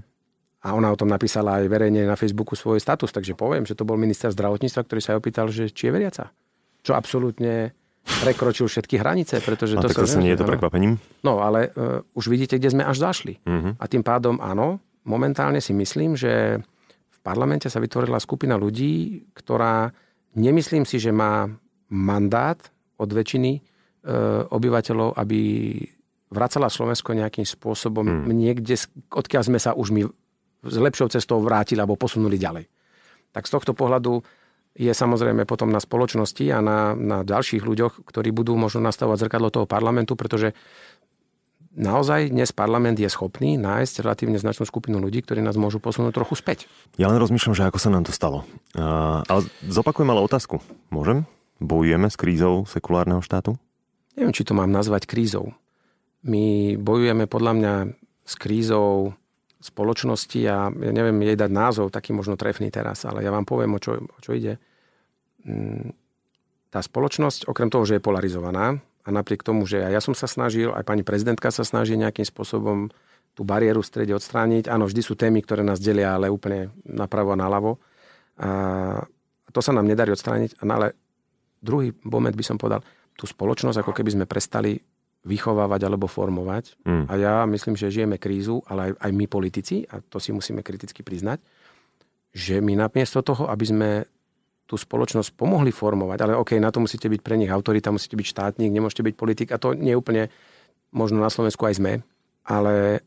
[0.66, 3.86] a ona o tom napísala aj verejne na Facebooku svoj status, takže poviem, že to
[3.86, 6.34] bol minister zdravotníctva, ktorý sa jej opýtal, že či je veriaca.
[6.82, 7.72] Čo absolútne
[8.08, 10.20] prekročil všetky hranice, pretože a to sa...
[10.20, 10.96] nie je to prekvapením?
[11.22, 13.38] No, ale uh, už vidíte, kde sme až zašli.
[13.44, 13.76] Uh-huh.
[13.76, 16.60] A tým pádom áno, momentálne si myslím, že
[17.10, 19.89] v parlamente sa vytvorila skupina ľudí, ktorá
[20.36, 21.47] nemyslím si, že má
[21.89, 22.60] mandát
[22.99, 23.62] od väčšiny e,
[24.51, 25.39] obyvateľov, aby
[26.28, 28.32] vracala Slovensko nejakým spôsobom hmm.
[28.36, 28.76] niekde,
[29.16, 30.03] odkiaľ sme sa už my
[30.68, 32.68] s lepšou cestou vrátili alebo posunuli ďalej.
[33.32, 34.20] Tak z tohto pohľadu
[34.78, 39.49] je samozrejme potom na spoločnosti a na, na ďalších ľuďoch, ktorí budú možno nastavovať zrkadlo
[39.49, 40.53] toho parlamentu, pretože
[41.78, 46.34] naozaj dnes parlament je schopný nájsť relatívne značnú skupinu ľudí, ktorí nás môžu posunúť trochu
[46.34, 46.66] späť.
[46.98, 48.44] Ja len rozmýšľam, že ako sa nám to stalo.
[48.74, 50.58] Uh, ale zopakujem ale otázku.
[50.90, 51.30] Môžem?
[51.62, 53.56] Bojujeme s krízou sekulárneho štátu?
[54.18, 55.54] Neviem, či to mám nazvať krízou.
[56.26, 57.74] My bojujeme podľa mňa
[58.26, 59.14] s krízou
[59.62, 63.74] spoločnosti a ja neviem jej dať názov, taký možno trefný teraz, ale ja vám poviem,
[63.74, 64.62] o čo, o čo ide.
[65.46, 65.94] Mm,
[66.70, 70.28] tá spoločnosť, okrem toho, že je polarizovaná, a napriek tomu, že aj ja som sa
[70.28, 72.91] snažil, aj pani prezidentka sa snaží nejakým spôsobom
[73.32, 74.68] tú bariéru v strede odstrániť.
[74.68, 77.80] Áno, vždy sú témy, ktoré nás delia, ale úplne napravo a naľavo.
[78.41, 78.49] A
[79.53, 80.60] to sa nám nedarí odstrániť.
[80.60, 80.97] Ale
[81.64, 82.84] druhý moment by som povedal,
[83.16, 84.82] tú spoločnosť, ako keby sme prestali
[85.24, 86.82] vychovávať alebo formovať.
[86.84, 87.05] Mm.
[87.08, 90.66] A ja myslím, že žijeme krízu, ale aj, aj my politici, a to si musíme
[90.66, 91.39] kriticky priznať,
[92.34, 93.89] že my namiesto toho, aby sme
[94.68, 98.28] tú spoločnosť pomohli formovať, ale OK, na to musíte byť pre nich autorita, musíte byť
[98.28, 100.24] štátnik, nemôžete byť politik a to nie je úplne,
[100.91, 102.03] možno na Slovensku aj sme,
[102.43, 103.01] ale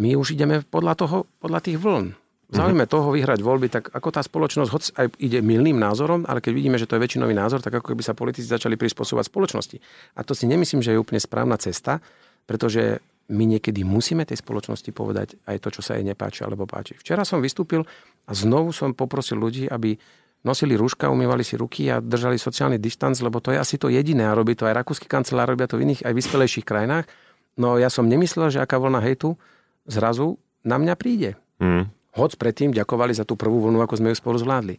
[0.00, 2.16] my už ideme podľa toho, podľa tých vln.
[2.44, 6.44] V záujme toho vyhrať voľby, tak ako tá spoločnosť, hoď aj ide milným názorom, ale
[6.44, 9.76] keď vidíme, že to je väčšinový názor, tak ako keby sa politici začali prispôsobovať spoločnosti.
[10.16, 12.04] A to si nemyslím, že je úplne správna cesta,
[12.44, 13.00] pretože
[13.32, 16.92] my niekedy musíme tej spoločnosti povedať aj to, čo sa jej nepáči alebo páči.
[17.00, 17.88] Včera som vystúpil
[18.28, 19.96] a znovu som poprosil ľudí, aby
[20.44, 24.28] nosili rúška, umývali si ruky a držali sociálny distanc, lebo to je asi to jediné
[24.28, 27.08] a robí to aj rakúsky kancelár, robia to v iných aj vyspelejších krajinách.
[27.56, 29.40] No ja som nemyslel, že aká vlna hejtu
[29.88, 31.40] zrazu na mňa príde.
[31.58, 31.88] Mm.
[32.14, 34.78] Hoď predtým ďakovali za tú prvú vlnu, ako sme ju spolu zvládli.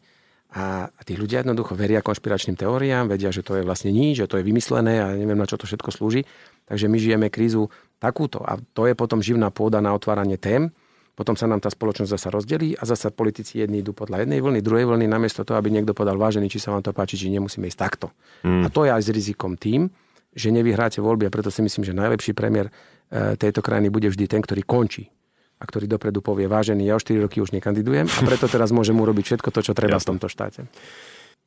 [0.55, 4.30] A, a tí ľudia jednoducho veria konšpiračným teóriám, vedia, že to je vlastne nič, že
[4.30, 6.24] to je vymyslené a neviem, na čo to všetko slúži.
[6.63, 7.68] Takže my žijeme krízu
[7.99, 8.39] takúto.
[8.39, 10.72] A to je potom živná pôda na otváranie tém,
[11.16, 14.59] potom sa nám tá spoločnosť zasa rozdelí a zasa politici jedni idú podľa jednej vlny,
[14.59, 17.63] druhej vlny, namiesto toho, aby niekto povedal vážený, či sa vám to páči, či nemusíme
[17.72, 18.11] ísť takto.
[18.43, 18.63] Mm.
[18.63, 19.88] A to je aj s rizikom tým,
[20.36, 24.28] že nevyhráte voľby a preto si myslím, že najlepší premiér e, tejto krajiny bude vždy
[24.28, 25.07] ten, ktorý končí.
[25.55, 28.99] A ktorý dopredu povie, vážený, ja o 4 roky už nekandidujem a preto teraz môžem
[28.99, 30.03] urobiť všetko to, čo treba Jasne.
[30.03, 30.61] v tomto štáte.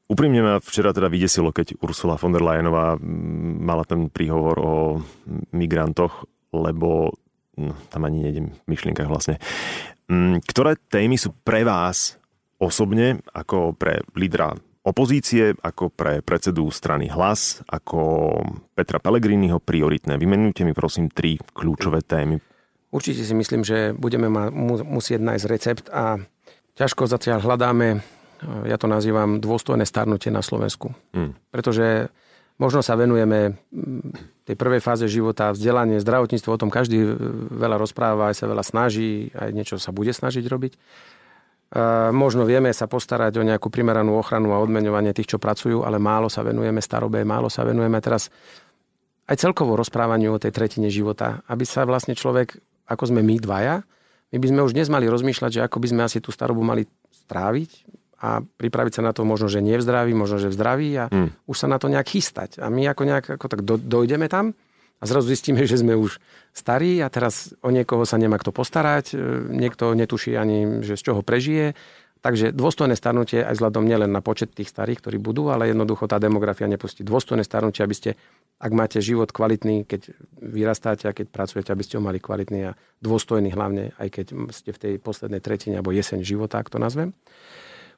[0.08, 2.96] Úprimne ma včera teda vydesilo, keď Ursula von der Leyenová
[3.60, 4.74] mala ten príhovor o
[5.52, 6.24] migrantoch,
[6.56, 7.12] lebo
[7.92, 9.36] tam ani nejdem v myšlienkach vlastne.
[10.48, 12.16] Ktoré témy sú pre vás
[12.58, 18.32] osobne, ako pre lídra opozície, ako pre predsedu strany Hlas, ako
[18.72, 20.16] Petra Pellegriniho prioritné?
[20.16, 22.40] Vymenujte mi prosím tri kľúčové témy.
[22.88, 24.48] Určite si myslím, že budeme ma,
[24.80, 26.16] musieť nájsť recept a
[26.72, 28.00] ťažko zatiaľ hľadáme
[28.42, 30.94] ja to nazývam dôstojné starnutie na Slovensku.
[31.10, 31.34] Hmm.
[31.50, 32.10] Pretože
[32.58, 37.14] možno sa venujeme mm, tej prvej fáze života, vzdelanie, zdravotníctvo, o tom každý
[37.54, 40.72] veľa rozpráva, aj sa veľa snaží, aj niečo sa bude snažiť robiť.
[41.68, 46.00] A možno vieme sa postarať o nejakú primeranú ochranu a odmeňovanie tých, čo pracujú, ale
[46.00, 48.32] málo sa venujeme starobe, málo sa venujeme teraz
[49.28, 52.56] aj celkovo rozprávaniu o tej tretine života, aby sa vlastne človek,
[52.88, 53.84] ako sme my dvaja,
[54.32, 56.88] my by sme už dnes mali rozmýšľať, že ako by sme asi tú starobu mali
[57.28, 60.90] stráviť, a pripraviť sa na to možno, že nie v zdraví, možno, že v zdraví
[60.98, 61.46] a mm.
[61.46, 62.58] už sa na to nejak chystať.
[62.58, 64.58] A my ako nejak ako tak do, dojdeme tam
[64.98, 66.18] a zrazu zistíme, že sme už
[66.50, 69.16] starí a teraz o niekoho sa nemá kto postarať, e,
[69.54, 71.78] niekto netuší ani, že z čoho prežije.
[72.18, 76.18] Takže dôstojné starnutie aj vzhľadom nielen na počet tých starých, ktorí budú, ale jednoducho tá
[76.18, 77.06] demografia nepustí.
[77.06, 78.10] Dôstojné starnutie, aby ste,
[78.58, 80.10] ak máte život kvalitný, keď
[80.42, 84.74] vyrastáte a keď pracujete, aby ste ho mali kvalitný a dôstojný hlavne, aj keď ste
[84.74, 87.14] v tej poslednej tretine alebo jeseň života, ak to nazvem.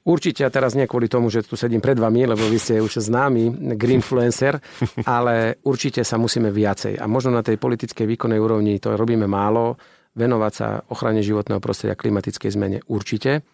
[0.00, 3.04] Určite, a teraz nie kvôli tomu, že tu sedím pred vami, lebo vy ste už
[3.04, 4.56] známy greenfluencer,
[5.04, 6.96] ale určite sa musíme viacej.
[6.96, 9.76] A možno na tej politickej výkonnej úrovni to robíme málo,
[10.16, 13.44] venovať sa ochrane životného prostredia, klimatickej zmene určite.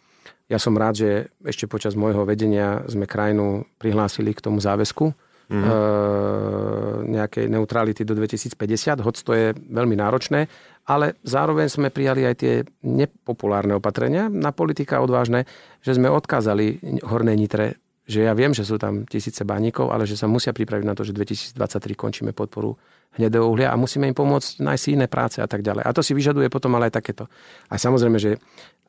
[0.46, 1.10] Ja som rád, že
[1.42, 5.10] ešte počas môjho vedenia sme krajinu prihlásili k tomu záväzku
[5.50, 5.64] mm-hmm.
[5.64, 10.50] e, nejakej neutrality do 2050, hoď to je veľmi náročné,
[10.86, 12.54] ale zároveň sme prijali aj tie
[12.86, 15.46] nepopulárne opatrenia na politika odvážne,
[15.82, 20.14] že sme odkázali Hornej Nitre, že ja viem, že sú tam tisíce bánikov, ale že
[20.14, 21.58] sa musia pripraviť na to, že 2023
[21.98, 22.78] končíme podporu
[23.18, 25.82] hnedého uhlia a musíme im pomôcť nájsť iné práce a tak ďalej.
[25.82, 27.26] A to si vyžaduje potom ale aj takéto.
[27.66, 28.38] A samozrejme, že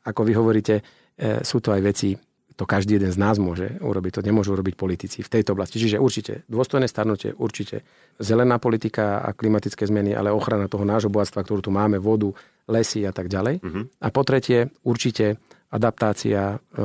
[0.06, 0.74] ako vy hovoríte,
[1.18, 2.14] e, sú to aj veci
[2.58, 4.18] to každý jeden z nás môže urobiť.
[4.18, 5.78] To nemôžu urobiť politici v tejto oblasti.
[5.78, 7.86] Čiže určite dôstojné starnutie, určite
[8.18, 12.34] zelená politika a klimatické zmeny, ale ochrana toho nášho bohatstva, ktorú tu máme, vodu,
[12.66, 13.62] lesy a tak ďalej.
[13.62, 13.86] Uh-huh.
[14.02, 15.38] A po tretie, určite
[15.70, 16.82] adaptácia e,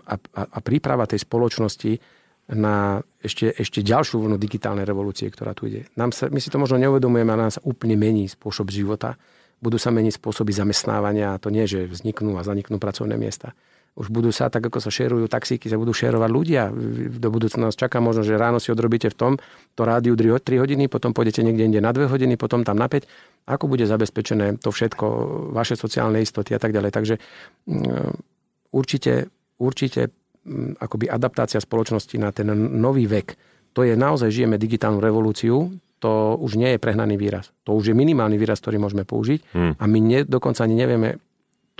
[0.00, 2.00] a, a, a príprava tej spoločnosti
[2.56, 5.84] na ešte, ešte ďalšiu vlnu digitálnej revolúcie, ktorá tu ide.
[6.00, 9.20] Nám sa, my si to možno neuvedomujeme, ale nám sa úplne mení spôsob života.
[9.60, 13.52] Budú sa meniť spôsoby zamestnávania a to nie, že vzniknú a zaniknú pracovné miesta
[13.98, 16.70] už budú sa, tak ako sa šerujú taxíky, sa budú šerovať ľudia.
[17.18, 19.32] Do budúcna nás čaká možno, že ráno si odrobíte v tom,
[19.74, 23.04] to rádiu 3 hodiny, potom pôjdete niekde inde na 2 hodiny, potom tam na 5.
[23.50, 25.06] Ako bude zabezpečené to všetko,
[25.50, 26.90] vaše sociálne istoty a tak ďalej.
[26.94, 27.14] Takže
[27.66, 28.14] mm,
[28.70, 29.26] určite,
[29.58, 30.14] určite
[30.46, 33.34] mm, akoby adaptácia spoločnosti na ten nový vek,
[33.74, 35.70] to je naozaj žijeme digitálnu revolúciu,
[36.00, 37.52] to už nie je prehnaný výraz.
[37.68, 39.72] To už je minimálny výraz, ktorý môžeme použiť hmm.
[39.76, 41.20] a my ne, dokonca ani nevieme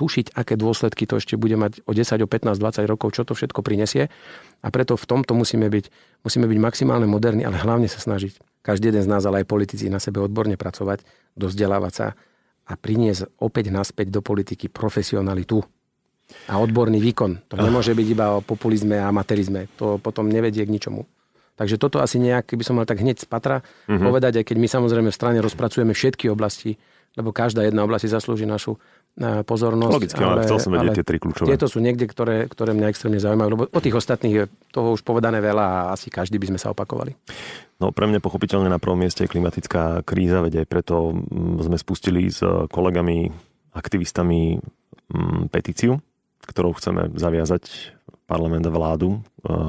[0.00, 3.36] tušiť, aké dôsledky to ešte bude mať o 10, o 15, 20 rokov, čo to
[3.36, 4.08] všetko prinesie.
[4.64, 5.92] A preto v tomto musíme byť,
[6.24, 8.64] musíme byť maximálne moderní, ale hlavne sa snažiť.
[8.64, 11.04] Každý jeden z nás, ale aj politici, na sebe odborne pracovať,
[11.36, 12.06] dozdelávať sa
[12.64, 15.60] a priniesť opäť naspäť do politiky profesionalitu
[16.48, 17.50] a odborný výkon.
[17.50, 19.66] To nemôže byť iba o populizme a amatérizme.
[19.76, 21.04] To potom nevedie k ničomu.
[21.58, 24.00] Takže toto asi nejak, by som mal tak hneď z patra mm-hmm.
[24.00, 26.80] povedať, aj keď my samozrejme v strane rozpracujeme všetky oblasti,
[27.18, 28.80] lebo každá jedna oblasť si zaslúži našu
[29.18, 29.92] pozornosť.
[29.92, 31.48] Logicky, ale, ale chcel som vedieť tie tri kľúčové.
[31.52, 35.02] Tieto sú niekde, ktoré, ktoré mňa extrémne zaujímajú, lebo o tých ostatných je toho už
[35.04, 37.12] povedané veľa a asi každý by sme sa opakovali.
[37.80, 41.76] No pre mňa pochopiteľne na prvom mieste je klimatická kríza, veď aj preto mm, sme
[41.76, 42.40] spustili s
[42.70, 43.28] kolegami,
[43.76, 46.00] aktivistami mm, petíciu,
[46.46, 49.18] ktorou chceme zaviazať parlament a vládu e,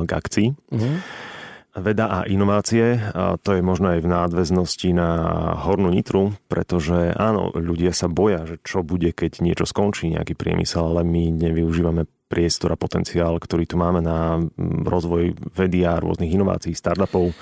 [0.06, 0.48] k akcii.
[0.70, 1.30] Mm-hmm
[1.76, 3.00] veda a inovácie.
[3.16, 5.10] A to je možno aj v nadväznosti na
[5.64, 10.92] Hornú Nitru, pretože áno, ľudia sa boja, že čo bude, keď niečo skončí, nejaký priemysel,
[10.92, 14.40] ale my nevyužívame priestor a potenciál, ktorý tu máme na
[14.88, 17.36] rozvoj vedy a rôznych inovácií, startupov.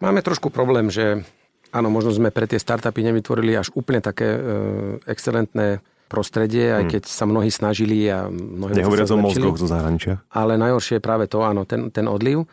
[0.00, 1.24] Máme trošku problém, že
[1.72, 4.40] áno, možno sme pre tie startupy nevytvorili až úplne také e,
[5.04, 6.92] excelentné prostredie, aj hmm.
[6.96, 10.24] keď sa mnohí snažili a mnohí Nehovoriac o mozgoch zo zahraničia.
[10.32, 12.48] Ale najhoršie je práve to, áno, ten, ten odliv.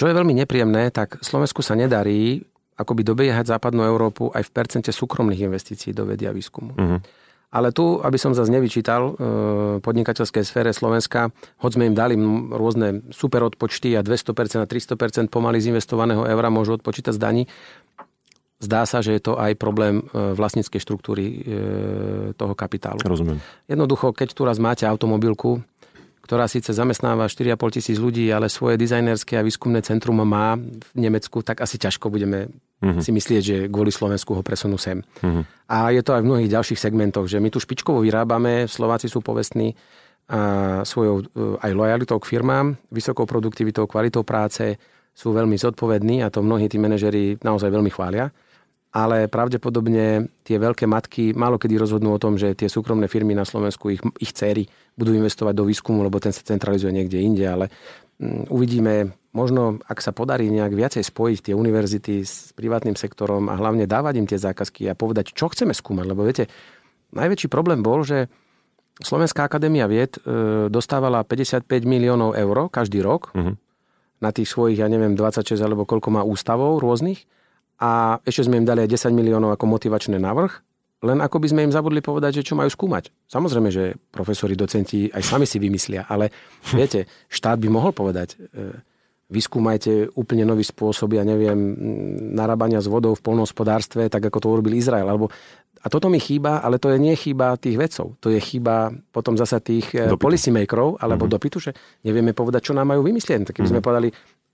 [0.00, 2.40] Čo je veľmi nepríjemné, tak Slovensku sa nedarí
[2.80, 6.72] akoby dobiehať západnú Európu aj v percente súkromných investícií do vedia výskumu.
[6.72, 7.04] Uh-huh.
[7.52, 9.12] Ale tu, aby som zase nevyčítal e,
[9.84, 11.28] podnikateľskej sfére Slovenska,
[11.60, 12.16] hoď sme im dali
[12.48, 17.42] rôzne super odpočty a 200% a 300% pomaly z investovaného eura môžu odpočítať z daní,
[18.62, 21.36] zdá sa, že je to aj problém e, vlastníckej štruktúry e,
[22.38, 23.04] toho kapitálu.
[23.04, 23.36] Rozumiem.
[23.66, 25.60] Jednoducho, keď tu raz máte automobilku,
[26.30, 31.42] ktorá síce zamestnáva 4,5 tisíc ľudí, ale svoje dizajnerské a výskumné centrum má v Nemecku,
[31.42, 32.46] tak asi ťažko budeme
[32.78, 33.02] uh-huh.
[33.02, 35.02] si myslieť, že kvôli Slovensku ho presunú sem.
[35.02, 35.42] Uh-huh.
[35.66, 39.26] A je to aj v mnohých ďalších segmentoch, že my tu špičkovo vyrábame, Slováci sú
[39.26, 39.74] povestní
[40.30, 41.26] a svojou
[41.58, 44.78] aj lojalitou k firmám, vysokou produktivitou, kvalitou práce,
[45.10, 48.30] sú veľmi zodpovední a to mnohí tí manažeri naozaj veľmi chvália
[48.90, 53.46] ale pravdepodobne tie veľké matky málo kedy rozhodnú o tom, že tie súkromné firmy na
[53.46, 54.66] Slovensku, ich, ich céry
[54.98, 57.70] budú investovať do výskumu, lebo ten sa centralizuje niekde inde, ale
[58.18, 63.54] mm, uvidíme, možno ak sa podarí nejak viacej spojiť tie univerzity s privátnym sektorom a
[63.54, 66.50] hlavne dávať im tie zákazky a povedať, čo chceme skúmať, lebo viete,
[67.14, 68.26] najväčší problém bol, že
[69.00, 73.56] Slovenská akadémia vied e, dostávala 55 miliónov eur každý rok uh-huh.
[74.20, 77.24] na tých svojich, ja neviem, 26 alebo koľko má ústavov rôznych
[77.80, 80.52] a ešte sme im dali aj 10 miliónov ako motivačný návrh,
[81.00, 83.08] len ako by sme im zabudli povedať, že čo majú skúmať.
[83.24, 86.28] Samozrejme, že profesori, docenti aj sami si vymyslia, ale
[86.76, 88.76] viete, štát by mohol povedať, e,
[89.32, 91.56] vyskúmajte úplne nový spôsob, ja neviem,
[92.36, 95.08] narábania s vodou v polnohospodárstve, tak ako to urobil Izrael.
[95.08, 95.32] Alebo,
[95.80, 98.20] a toto mi chýba, ale to je nie chyba tých vedcov.
[98.20, 100.20] To je chyba potom zasa tých e, dopytu.
[100.20, 101.40] policymakerov alebo uh-huh.
[101.40, 101.72] dopytu, že
[102.04, 103.48] nevieme povedať, čo nám majú vymyslieť.
[103.48, 103.80] Tak keby uh-huh.
[103.80, 104.08] sme povedali,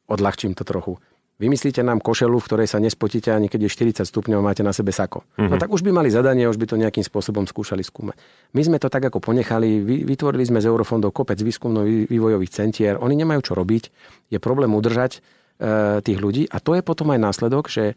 [0.07, 0.95] odľahčím to trochu
[1.37, 4.89] Vymyslíte nám košelu, v ktorej sa nespotíte ani keď je 40 stupňov máte na sebe
[4.89, 5.21] sako.
[5.37, 5.53] Uh-huh.
[5.53, 5.61] No mhm.
[5.61, 8.17] tak už by mali zadanie, už by to nejakým spôsobom skúšali skúmať.
[8.57, 13.53] My sme to tak ako ponechali, vytvorili sme z eurofondov kopec výskumno-vývojových centier, oni nemajú
[13.53, 13.85] čo robiť,
[14.33, 17.93] je problém udržať e, tých ľudí a to je potom aj následok, že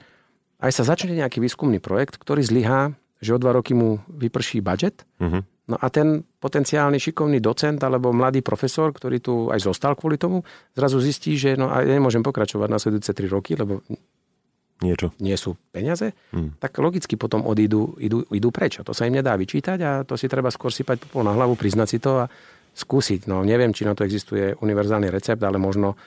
[0.59, 2.91] aj sa začne nejaký výskumný projekt, ktorý zlyhá,
[3.23, 5.47] že o dva roky mu vyprší budget, uh-huh.
[5.69, 10.41] No a ten potenciálny šikovný docent alebo mladý profesor, ktorý tu aj zostal kvôli tomu,
[10.73, 13.85] zrazu zistí, že no a ja nemôžem pokračovať nasledujúce 3 roky, lebo
[14.79, 15.11] Niečo.
[15.19, 16.57] nie sú peniaze, hmm.
[16.63, 18.79] tak logicky potom odídu, idú, idú preč.
[18.79, 21.59] A to sa im nedá vyčítať a to si treba skôr sypať popol na hlavu,
[21.59, 22.31] priznať si to a
[22.79, 23.27] skúsiť.
[23.27, 25.99] No neviem, či na to existuje univerzálny recept, ale možno,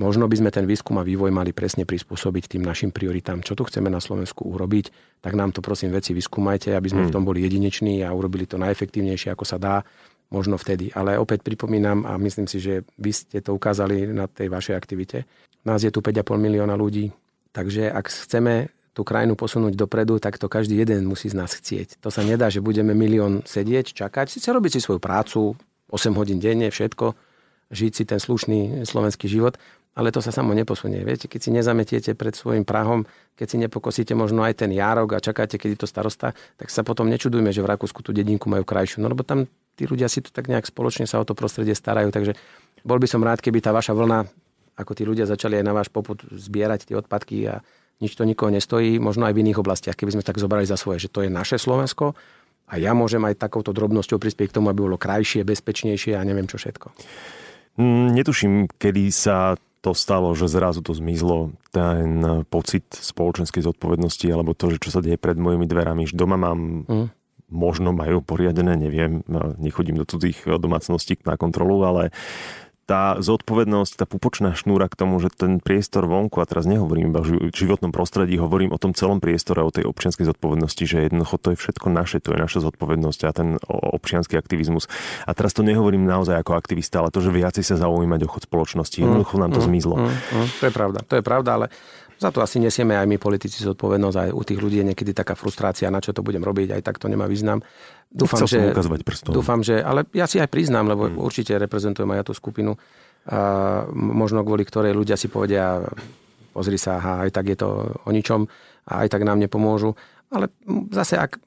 [0.00, 3.44] možno by sme ten výskum a vývoj mali presne prispôsobiť tým našim prioritám.
[3.44, 7.06] Čo tu chceme na Slovensku urobiť, tak nám to prosím veci vyskúmajte, aby sme mm.
[7.06, 7.16] v hmm.
[7.16, 9.84] tom boli jedineční a urobili to najefektívnejšie, ako sa dá
[10.32, 10.88] možno vtedy.
[10.96, 15.28] Ale opäť pripomínam a myslím si, že vy ste to ukázali na tej vašej aktivite.
[15.68, 17.12] Nás je tu 5,5 milióna ľudí,
[17.52, 22.00] takže ak chceme tú krajinu posunúť dopredu, tak to každý jeden musí z nás chcieť.
[22.04, 25.56] To sa nedá, že budeme milión sedieť, čakať, síce robiť si svoju prácu,
[25.88, 27.16] 8 hodín denne, všetko,
[27.72, 29.56] žiť si ten slušný slovenský život,
[29.92, 31.04] ale to sa samo neposunie.
[31.04, 33.04] Viete, keď si nezametiete pred svojim prahom,
[33.36, 37.12] keď si nepokosíte možno aj ten járok a čakáte, kedy to starosta, tak sa potom
[37.12, 39.04] nečudujme, že v Rakúsku tú dedinku majú krajšiu.
[39.04, 39.44] No lebo tam
[39.76, 42.08] tí ľudia si to tak nejak spoločne sa o to prostredie starajú.
[42.08, 42.32] Takže
[42.88, 44.24] bol by som rád, keby tá vaša vlna,
[44.80, 47.60] ako tí ľudia začali aj na váš poput zbierať tie odpadky a
[48.00, 51.06] nič to nikoho nestojí, možno aj v iných oblastiach, keby sme tak zobrali za svoje,
[51.06, 52.18] že to je naše Slovensko,
[52.72, 56.48] a ja môžem aj takouto drobnosťou prispieť k tomu, aby bolo krajšie, bezpečnejšie a neviem
[56.48, 56.88] čo všetko.
[57.76, 64.54] Mm, netuším, kedy sa to stalo, že zrazu to zmizlo, ten pocit spoločenskej zodpovednosti, alebo
[64.54, 67.06] to, že čo sa deje pred mojimi dverami, že doma mám mm.
[67.50, 69.26] možno majú poriadené, neviem,
[69.58, 72.14] nechodím do cudzích domácností na kontrolu, ale
[72.82, 77.22] tá zodpovednosť, tá pupočná šnúra k tomu, že ten priestor vonku, a teraz nehovorím iba
[77.22, 81.54] o životnom prostredí, hovorím o tom celom priestore, o tej občianskej zodpovednosti, že jednoducho to
[81.54, 84.90] je všetko naše, to je naša zodpovednosť a ten občianský aktivizmus.
[85.24, 88.50] A teraz to nehovorím naozaj ako aktivista, ale to, že viacej sa zaujímať o chod
[88.50, 89.94] spoločnosti, mm, jednoducho nám to mm, zmizlo.
[89.96, 91.66] Mm, mm, to je pravda, to je pravda, ale
[92.22, 95.34] za to asi nesieme aj my politici zodpovednosť, aj u tých ľudí je niekedy taká
[95.34, 97.58] frustrácia, na čo to budem robiť, aj tak to nemá význam.
[98.06, 98.70] Dúfam, že,
[99.26, 101.18] dúfam, že, ale ja si aj priznám, lebo hmm.
[101.18, 102.78] určite reprezentujem aj ja tú skupinu,
[103.22, 105.82] a možno kvôli ktorej ľudia si povedia,
[106.54, 107.68] pozri sa, aha, aj tak je to
[108.06, 108.46] o ničom
[108.90, 109.94] a aj tak nám nepomôžu.
[110.30, 110.50] Ale
[110.90, 111.38] zase, ak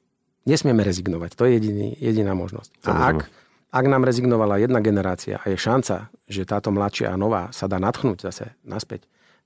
[0.47, 2.71] nesmieme rezignovať, to je jediný, jediná možnosť.
[2.87, 3.27] A ak,
[3.75, 7.75] ak nám rezignovala jedna generácia a je šanca, že táto mladšia a nová sa dá
[7.75, 9.03] natchnúť zase naspäť,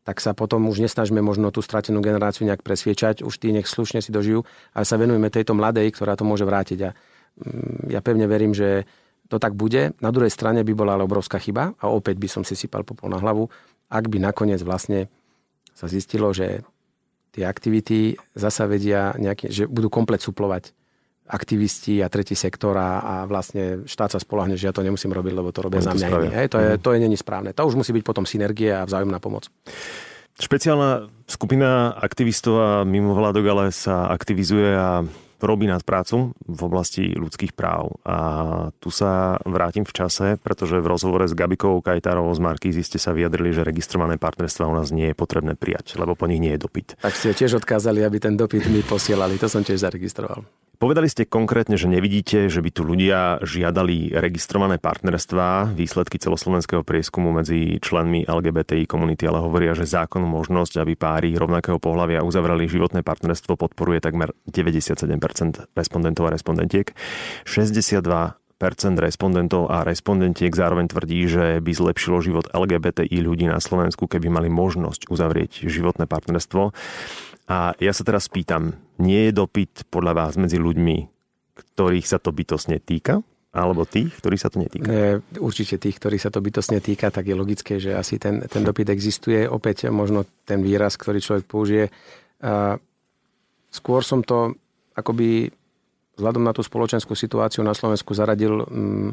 [0.07, 3.99] tak sa potom už nesnažme možno tú stratenú generáciu nejak presviečať, už tí nech slušne
[3.99, 6.79] si dožijú, ale sa venujeme tejto mladej, ktorá to môže vrátiť.
[6.87, 8.87] A mm, ja pevne verím, že
[9.29, 9.93] to tak bude.
[10.01, 13.13] Na druhej strane by bola ale obrovská chyba a opäť by som si sypal popol
[13.13, 13.45] na hlavu,
[13.89, 15.11] ak by nakoniec vlastne
[15.77, 16.65] sa zistilo, že
[17.29, 20.73] tie aktivity zasa vedia nejaký, že budú komplet suplovať
[21.29, 25.33] aktivisti a tretí sektor a, a vlastne štát sa spolahne, že ja to nemusím robiť,
[25.37, 26.29] lebo to robia za mňa iní.
[26.33, 26.81] Hej, to, je, mhm.
[26.81, 27.53] to je není správne.
[27.53, 29.47] To už musí byť potom synergie a vzájomná pomoc.
[30.39, 35.03] Špeciálna skupina aktivistov a mimovládok ale sa aktivizuje a
[35.41, 37.99] robí nadprácu v oblasti ľudských práv.
[38.03, 38.17] A
[38.77, 43.15] tu sa vrátim v čase, pretože v rozhovore s Gabikou Kajtárovou z Markízy ste sa
[43.15, 46.63] vyjadrili, že registrované partnerstva u nás nie je potrebné prijať, lebo po nich nie je
[46.63, 46.95] dopyt.
[46.99, 49.39] Tak ste tiež odkázali, aby ten dopyt mi posielali.
[49.41, 50.43] To som tiež zaregistroval.
[50.79, 57.35] Povedali ste konkrétne, že nevidíte, že by tu ľudia žiadali registrované partnerstvá, výsledky celoslovenského prieskumu
[57.35, 63.03] medzi členmi LGBTI komunity, ale hovoria, že zákon možnosť, aby páry rovnakého pohľavia uzavrali životné
[63.03, 65.19] partnerstvo, podporuje takmer 97%
[65.77, 66.93] respondentov a respondentiek.
[67.45, 68.35] 62%
[68.99, 74.49] respondentov a respondentiek zároveň tvrdí, že by zlepšilo život LGBTI ľudí na Slovensku, keby mali
[74.51, 76.75] možnosť uzavrieť životné partnerstvo.
[77.49, 80.97] A ja sa teraz pýtam, nie je dopyt podľa vás medzi ľuďmi,
[81.57, 83.23] ktorých sa to bytosne týka?
[83.49, 84.85] Alebo tých, ktorých sa to netýka?
[84.85, 88.61] Nie, určite tých, ktorých sa to bytosne týka, tak je logické, že asi ten, ten
[88.61, 89.49] dopyt existuje.
[89.49, 91.89] Opäť možno ten výraz, ktorý človek použije.
[93.73, 94.53] Skôr som to
[94.99, 95.49] akoby
[96.19, 99.09] vzhľadom na tú spoločenskú situáciu na Slovensku zaradil mm,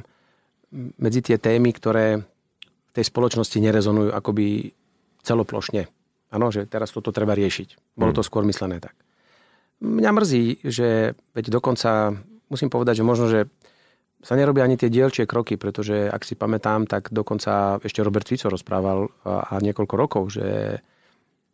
[0.98, 4.74] medzi tie témy, ktoré v tej spoločnosti nerezonujú akoby
[5.22, 5.86] celoplošne.
[6.34, 7.94] Áno, že teraz toto treba riešiť.
[7.94, 8.28] Bolo to hmm.
[8.28, 8.98] skôr myslené tak.
[9.78, 12.18] Mňa mrzí, že veď dokonca,
[12.50, 13.46] musím povedať, že možno, že
[14.24, 18.50] sa nerobia ani tie dielčie kroky, pretože ak si pamätám, tak dokonca ešte Robert Fico
[18.50, 20.80] rozprával a, a niekoľko rokov, že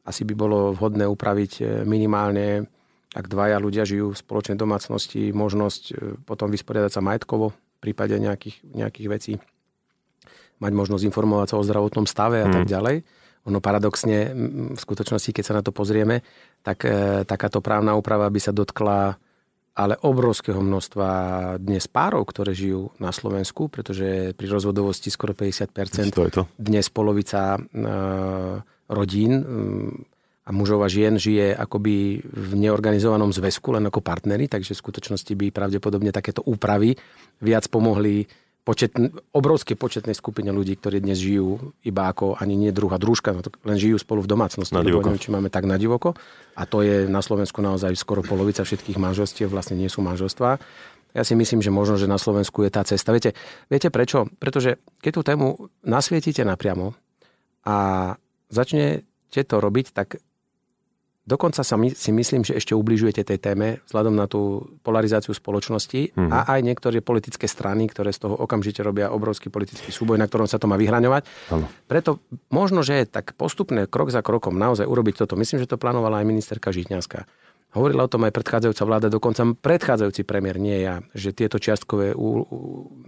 [0.06, 2.66] asi by bolo vhodné upraviť e, minimálne,
[3.12, 5.94] ak dvaja ľudia žijú v spoločnej domácnosti, možnosť e,
[6.24, 9.32] potom vysporiadať sa majetkovo v prípade nejakých, nejakých vecí,
[10.62, 13.04] mať možnosť informovať sa o zdravotnom stave a tak ďalej.
[13.50, 14.30] Ono paradoxne,
[14.72, 16.22] v skutočnosti, keď sa na to pozrieme,
[16.62, 19.18] tak e, takáto právna úprava by sa dotkla
[19.72, 21.08] ale obrovského množstva
[21.56, 26.42] dnes párov, ktoré žijú na Slovensku, pretože pri rozvodovosti skoro 50%, to to.
[26.60, 27.60] dnes polovica e,
[28.92, 29.32] rodín
[30.43, 35.32] a mužov a žien žije akoby v neorganizovanom zväzku, len ako partnery, takže v skutočnosti
[35.38, 36.99] by pravdepodobne takéto úpravy
[37.38, 38.26] viac pomohli
[38.62, 38.95] počet,
[39.34, 43.78] obrovské početnej skupine ľudí, ktorí dnes žijú iba ako ani nie druhá družka, no len
[43.78, 44.74] žijú spolu v domácnosti.
[44.74, 45.11] Na divoko.
[45.11, 46.14] Neviem, či máme tak na divoko.
[46.55, 50.59] A to je na Slovensku naozaj skoro polovica všetkých manželstiev vlastne nie sú manželstvá.
[51.12, 53.12] Ja si myslím, že možno, že na Slovensku je tá cesta.
[53.12, 53.36] Viete,
[53.68, 54.32] viete prečo?
[54.40, 55.47] Pretože keď tú tému
[55.84, 56.97] nasvietite napriamo
[57.68, 57.76] a
[58.49, 60.22] začnete to robiť, tak
[61.22, 66.18] Dokonca sa my, si myslím, že ešte ubližujete tej téme vzhľadom na tú polarizáciu spoločnosti
[66.18, 66.30] mm-hmm.
[66.34, 70.50] a aj niektoré politické strany, ktoré z toho okamžite robia obrovský politický súboj, na ktorom
[70.50, 71.22] sa to má vyhraňovať.
[71.54, 71.70] Ano.
[71.86, 72.18] Preto
[72.50, 75.38] možno, že je tak postupné krok za krokom naozaj urobiť toto.
[75.38, 77.22] Myslím, že to plánovala aj ministerka Žitňanská.
[77.72, 82.44] Hovorila o tom aj predchádzajúca vláda, dokonca predchádzajúci premiér, nie ja, že tieto čiastkové ú,
[82.44, 82.58] ú,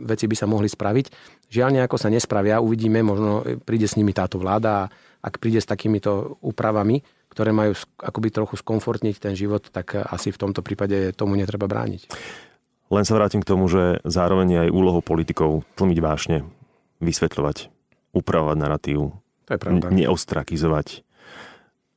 [0.01, 1.13] veci by sa mohli spraviť.
[1.53, 4.91] Žiaľ nejako sa nespravia, uvidíme, možno príde s nimi táto vláda a
[5.21, 7.05] ak príde s takýmito úpravami,
[7.35, 12.07] ktoré majú akoby trochu skomfortniť ten život, tak asi v tomto prípade tomu netreba brániť.
[12.95, 16.47] Len sa vrátim k tomu, že zároveň aj úlohou politikov tlmiť vášne,
[17.03, 17.75] vysvetľovať,
[18.15, 19.19] upravovať narratív,
[19.51, 19.91] to je pravda.
[19.91, 21.03] neostrakizovať.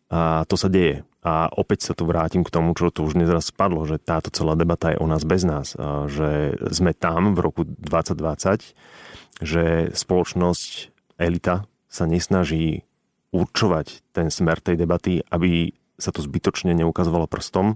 [0.10, 1.06] A to sa deje.
[1.28, 4.32] A opäť sa tu vrátim k tomu, čo tu už dnes raz spadlo, že táto
[4.32, 5.76] celá debata je o nás bez nás.
[5.76, 12.87] A že sme tam v roku 2020, že spoločnosť, elita sa nesnaží
[13.32, 17.76] určovať ten smer tej debaty, aby sa to zbytočne neukazovalo prstom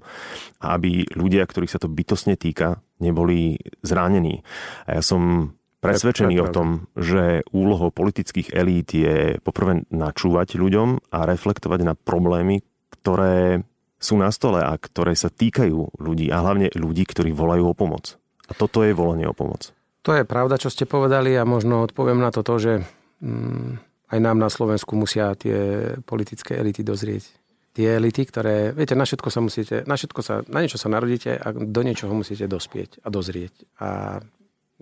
[0.61, 4.45] a aby ľudia, ktorých sa to bytosne týka, neboli zranení.
[4.85, 11.25] A ja som presvedčený o tom, že úlohou politických elít je poprvé načúvať ľuďom a
[11.25, 12.61] reflektovať na problémy,
[13.01, 13.65] ktoré
[13.97, 18.21] sú na stole a ktoré sa týkajú ľudí a hlavne ľudí, ktorí volajú o pomoc.
[18.49, 19.73] A toto je volanie o pomoc.
[20.01, 22.73] To je pravda, čo ste povedali a možno odpoviem na to to, že
[23.21, 27.24] mm, aj nám na Slovensku musia tie politické elity dozrieť.
[27.72, 31.39] Tie elity, ktoré, viete, na všetko sa musíte, na všetko sa, na niečo sa narodíte
[31.39, 34.20] a do niečoho musíte dospieť a dozrieť a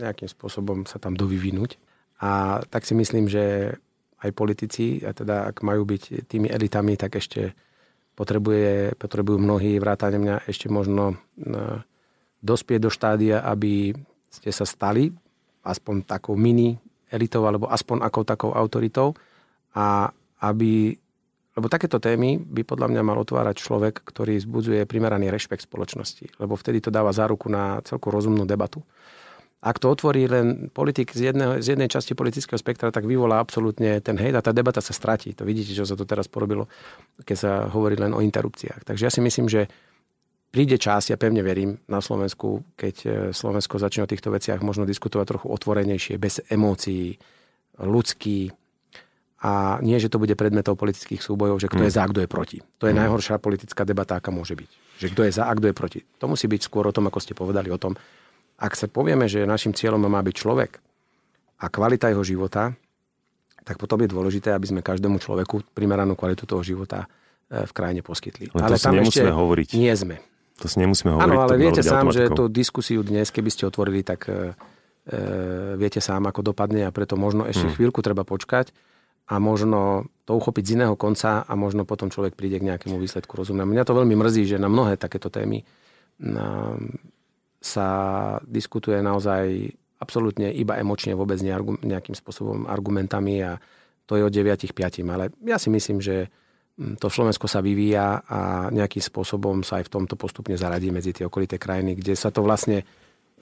[0.01, 1.77] nejakým spôsobom sa tam dovyvinúť.
[2.25, 3.77] A tak si myslím, že
[4.19, 7.53] aj politici, a teda ak majú byť tými elitami, tak ešte
[8.17, 11.85] potrebuje, potrebujú mnohí vrátane mňa ešte možno no,
[12.41, 13.93] dospieť do štádia, aby
[14.27, 15.13] ste sa stali
[15.63, 16.75] aspoň takou mini
[17.09, 19.17] elitou alebo aspoň ako takou autoritou
[19.73, 20.95] a aby
[21.59, 26.55] lebo takéto témy by podľa mňa mal otvárať človek, ktorý zbudzuje primeraný rešpekt spoločnosti, lebo
[26.55, 28.79] vtedy to dáva záruku na celku rozumnú debatu.
[29.59, 33.99] Ak to otvorí len politik z, jednej, z jednej časti politického spektra, tak vyvolá absolútne
[33.99, 35.35] ten hejt a tá debata sa stratí.
[35.35, 36.71] To vidíte, čo sa to teraz porobilo,
[37.27, 38.87] keď sa hovorí len o interrupciách.
[38.87, 39.67] Takže ja si myslím, že
[40.49, 44.85] príde čas, ja pevne verím, na Slovensku, keď e, Slovensko začne o týchto veciach možno
[44.85, 47.17] diskutovať trochu otvorenejšie, bez emócií,
[47.79, 48.51] ľudský,
[49.39, 51.95] a nie, že to bude predmetou politických súbojov, že kto je mm.
[51.95, 52.57] za, kto je proti.
[52.83, 52.99] To je mm.
[52.99, 54.71] najhoršia politická debata, aká môže byť.
[54.99, 55.99] že kto je za a kto je proti.
[56.19, 57.95] To musí byť skôr o tom, ako ste povedali, o tom,
[58.59, 60.71] ak sa povieme, že našim cieľom má byť človek
[61.63, 62.75] a kvalita jeho života,
[63.63, 67.07] tak potom je dôležité, aby sme každému človeku primeranú kvalitu toho života
[67.47, 68.51] e, v krajine poskytli.
[68.51, 69.67] Ale, ale tam ešte hovoriť.
[69.79, 70.19] nie sme.
[70.59, 71.25] To si nemusíme hovoriť.
[71.25, 74.51] Áno, ale viete sám, že tú diskusiu dnes, keby ste otvorili, tak e,
[75.07, 75.19] e,
[75.79, 77.75] viete sám, ako dopadne a preto možno ešte hmm.
[77.79, 78.75] chvíľku treba počkať
[79.29, 83.37] a možno to uchopiť z iného konca a možno potom človek príde k nejakému výsledku
[83.37, 83.71] rozumnému.
[83.71, 85.61] Mňa to veľmi mrzí, že na mnohé takéto témy
[86.17, 86.75] na,
[87.61, 87.87] sa
[88.43, 89.69] diskutuje naozaj
[90.01, 93.61] absolútne iba emočne, vôbec nejakým spôsobom argumentami a
[94.09, 95.05] to je od 9 5.
[95.05, 96.33] Ale ja si myslím, že
[96.79, 98.39] to Slovensko sa vyvíja a
[98.71, 102.39] nejakým spôsobom sa aj v tomto postupne zaradí medzi tie okolité krajiny, kde sa to
[102.39, 102.87] vlastne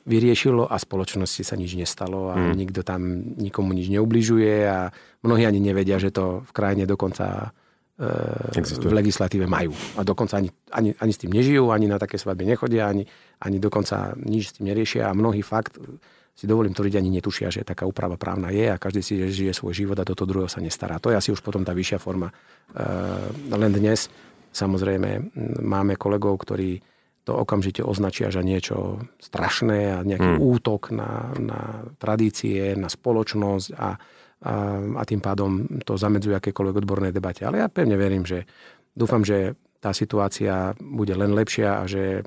[0.07, 2.53] vyriešilo a spoločnosti sa nič nestalo a mm.
[2.55, 4.89] nikto tam nikomu nič neubližuje a
[5.21, 7.51] mnohí ani nevedia, že to v krajine dokonca
[7.99, 9.75] e, v legislatíve majú.
[9.99, 13.03] A dokonca ani, ani, ani s tým nežijú, ani na také svadby nechodia, ani,
[13.43, 15.75] ani dokonca nič s tým neriešia a mnohí fakt
[16.37, 19.73] si dovolím tvrdiť, ani netušia, že taká úprava právna je a každý si žije svoj
[19.73, 21.01] život a do toho druhého sa nestará.
[21.01, 22.29] To je asi už potom tá vyššia forma.
[22.29, 22.33] E,
[23.49, 24.05] len dnes
[24.53, 25.33] samozrejme
[25.65, 26.77] máme kolegov, ktorí
[27.25, 30.39] to okamžite označia že niečo strašné a nejaký mm.
[30.39, 31.59] útok na, na
[31.97, 33.89] tradície, na spoločnosť a, a,
[34.93, 37.49] a tým pádom to zamedzuje akékoľvek odbornej debate.
[37.49, 38.45] Ale ja pevne verím, že
[38.93, 42.21] dúfam, že tá situácia bude len lepšia a že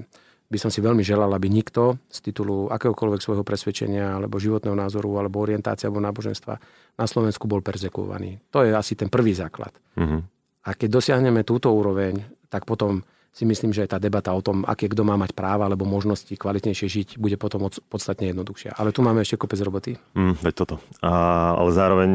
[0.51, 5.22] by som si veľmi želal, aby nikto z titulu akéhokoľvek svojho presvedčenia alebo životného názoru
[5.22, 6.59] alebo orientácia alebo náboženstva
[6.98, 8.42] na Slovensku bol perzekovaný.
[8.51, 9.70] To je asi ten prvý základ.
[9.94, 10.20] Mm-hmm.
[10.66, 12.18] A keď dosiahneme túto úroveň,
[12.51, 15.86] tak potom si myslím, že tá debata o tom, aké kto má mať práva alebo
[15.86, 18.74] možnosti kvalitnejšie žiť, bude potom podstatne jednoduchšia.
[18.74, 19.94] Ale tu máme ešte kopec roboty.
[20.18, 20.76] Mm, veď toto.
[20.98, 22.11] A, ale zároveň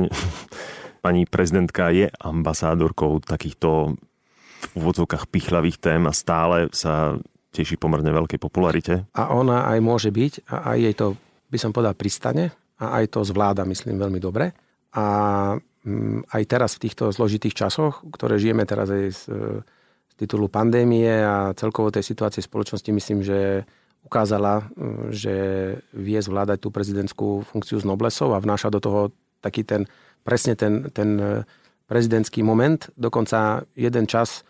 [1.05, 3.95] pani prezidentka je ambasádorkou takýchto
[4.65, 7.15] v úvodzovkách pichlavých tém a stále sa
[7.55, 9.07] teší pomerne veľkej popularite.
[9.15, 11.07] A ona aj môže byť a aj jej to,
[11.47, 14.51] by som povedal, pristane a aj to zvláda, myslím, veľmi dobre.
[14.91, 15.05] A
[15.55, 19.21] mm, aj teraz v týchto zložitých časoch, ktoré žijeme teraz aj z,
[20.11, 23.63] z titulu pandémie a celkovo tej situácie spoločnosti, myslím, že
[24.03, 25.35] ukázala, mm, že
[25.95, 28.99] vie zvládať tú prezidentskú funkciu z noblesov a vnáša do toho
[29.39, 29.87] taký ten,
[30.27, 31.21] presne ten, ten
[31.85, 32.89] prezidentský moment.
[32.97, 34.41] Dokonca jeden čas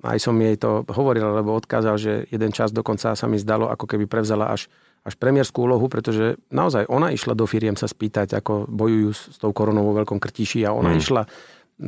[0.00, 3.84] aj som jej to hovoril, alebo odkázal, že jeden čas dokonca sa mi zdalo, ako
[3.84, 4.72] keby prevzala až,
[5.04, 9.52] až premiérskú úlohu, pretože naozaj ona išla do firiem sa spýtať, ako bojujú s tou
[9.52, 11.00] koronou vo veľkom krtiši a ona mm.
[11.00, 11.22] išla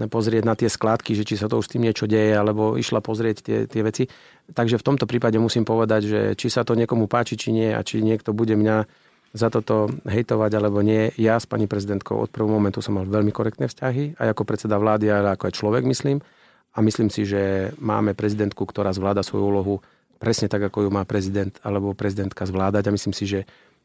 [0.09, 3.05] pozrieť na tie skládky, že či sa to už s tým niečo deje, alebo išla
[3.05, 4.09] pozrieť tie, tie veci.
[4.49, 7.85] Takže v tomto prípade musím povedať, že či sa to niekomu páči, či nie, a
[7.85, 8.89] či niekto bude mňa
[9.33, 11.13] za toto hejtovať alebo nie.
[11.17, 14.77] Ja s pani prezidentkou od prvého momentu som mal veľmi korektné vzťahy, aj ako predseda
[14.77, 16.21] vlády, ale ako aj človek, myslím
[16.73, 19.75] a myslím si, že máme prezidentku, ktorá zvláda svoju úlohu
[20.17, 23.41] presne tak, ako ju má prezident alebo prezidentka zvládať a myslím si, že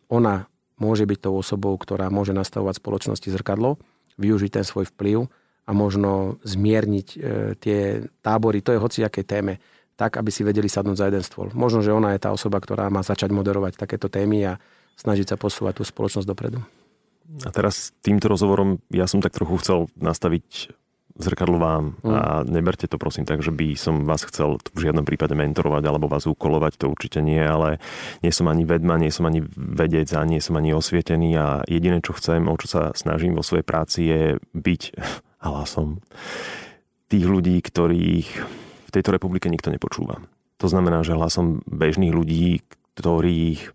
[0.07, 3.81] ona môže byť tou osobou, ktorá môže nastavovať spoločnosti zrkadlo,
[4.21, 5.25] využiť ten svoj vplyv
[5.67, 7.17] a možno zmierniť e,
[7.59, 9.59] tie tábory, to je hociaké téme,
[9.97, 11.49] tak, aby si vedeli sadnúť za jeden stôl.
[11.57, 14.61] Možno, že ona je tá osoba, ktorá má začať moderovať takéto témy a
[14.95, 16.61] snažiť sa posúvať tú spoločnosť dopredu.
[17.43, 20.71] A teraz týmto rozhovorom ja som tak trochu chcel nastaviť
[21.17, 22.13] zrkadlo vám mm.
[22.13, 26.09] a neberte to prosím tak, že by som vás chcel v žiadnom prípade mentorovať alebo
[26.09, 27.81] vás ukolovať, to určite nie, ale
[28.21, 31.99] nie som ani vedma, nie som ani vedec a nie som ani osvietený a jediné,
[32.05, 34.81] čo chcem, o čo sa snažím vo svojej práci je byť
[35.47, 35.99] hlasom
[37.09, 38.29] tých ľudí, ktorých
[38.87, 40.21] v tejto republike nikto nepočúva.
[40.57, 42.65] To znamená, že hlasom bežných ľudí,
[42.97, 43.73] ktorých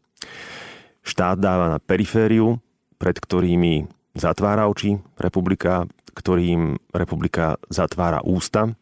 [1.02, 2.58] štát dáva na perifériu,
[2.98, 8.76] pred ktorými zatvára oči republika, ktorým republika zatvára ústa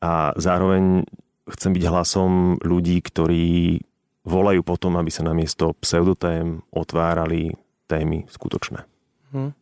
[0.00, 1.08] a zároveň
[1.50, 3.80] chcem byť hlasom ľudí, ktorí
[4.24, 7.56] volajú potom, aby sa namiesto pseudotém otvárali
[7.88, 8.84] témy skutočné.
[9.32, 9.52] Hm.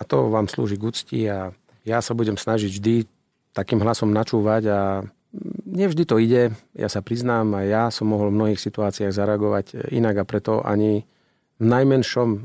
[0.00, 1.52] A to vám slúži k úcti a
[1.84, 2.94] ja sa budem snažiť vždy
[3.52, 4.80] takým hlasom načúvať a
[5.66, 10.22] nevždy to ide, ja sa priznám a ja som mohol v mnohých situáciách zareagovať inak
[10.22, 11.06] a preto ani
[11.60, 12.38] v najmenšom e,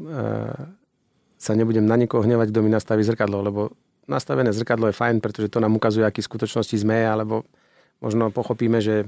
[1.36, 3.62] sa nebudem na nikoho hnevať, kto mi nastaví zrkadlo, lebo
[4.08, 7.44] nastavené zrkadlo je fajn, pretože to nám ukazuje, aký skutočnosti sme, alebo
[8.00, 9.08] možno pochopíme, že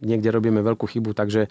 [0.00, 1.48] niekde robíme veľkú chybu, takže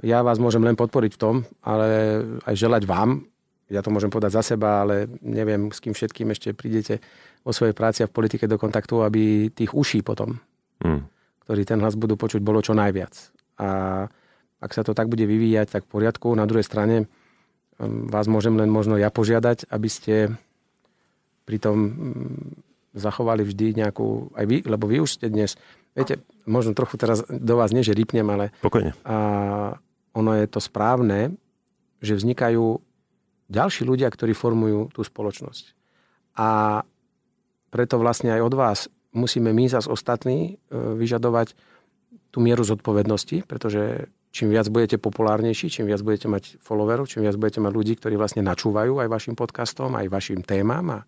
[0.00, 3.28] ja vás môžem len podporiť v tom, ale aj želať vám,
[3.70, 6.98] ja to môžem povedať za seba, ale neviem, s kým všetkým ešte prídete
[7.46, 10.42] vo svojej práci a v politike do kontaktu, aby tých uší potom,
[10.82, 11.00] mm.
[11.46, 13.14] ktorí ten hlas budú počuť, bolo čo najviac.
[13.62, 13.68] A
[14.60, 16.34] ak sa to tak bude vyvíjať, tak v poriadku.
[16.34, 17.06] Na druhej strane
[17.84, 20.14] vás môžem len možno ja požiadať, aby ste
[21.48, 22.42] pritom mm,
[22.94, 25.56] zachovali vždy nejakú, aj vy, lebo vy už ste dnes
[25.94, 28.94] viete, možno trochu teraz do vás nie, že rypnem, ale Pokojne.
[29.02, 29.16] a
[30.14, 31.34] ono je to správne,
[32.02, 32.82] že vznikajú
[33.50, 35.74] ďalší ľudia, ktorí formujú tú spoločnosť.
[36.38, 36.82] A
[37.70, 38.78] preto vlastne aj od vás
[39.14, 41.54] musíme my zas ostatní e, vyžadovať
[42.30, 47.34] tú mieru zodpovednosti, pretože čím viac budete populárnejší, čím viac budete mať followerov, čím viac
[47.34, 50.98] budete mať ľudí, ktorí vlastne načúvajú aj vašim podcastom, aj vašim témam a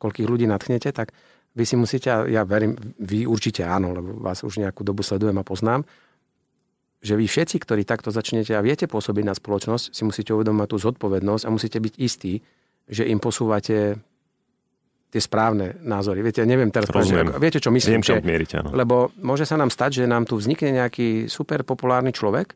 [0.00, 1.12] koľkých ľudí natchnete, tak
[1.56, 5.44] vy si musíte, ja verím, vy určite áno, lebo vás už nejakú dobu sledujem a
[5.44, 5.82] poznám,
[7.00, 10.76] že vy všetci, ktorí takto začnete a viete pôsobiť na spoločnosť, si musíte uvedomať tú
[10.76, 12.44] zodpovednosť a musíte byť istí,
[12.86, 13.96] že im posúvate
[15.10, 16.22] tie správne názory.
[16.22, 17.34] Viete, ja neviem teraz, Rozumiem.
[17.42, 17.98] viete, čo myslím?
[17.98, 18.68] Viem, čo mieriť, áno.
[18.70, 22.54] lebo môže sa nám stať, že nám tu vznikne nejaký super populárny človek,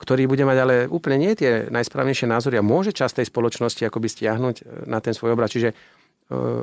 [0.00, 4.08] ktorý bude mať ale úplne nie tie najsprávnejšie názory a môže časť tej spoločnosti akoby
[4.10, 5.54] stiahnuť e, na ten svoj obraz.
[5.54, 5.74] Čiže e,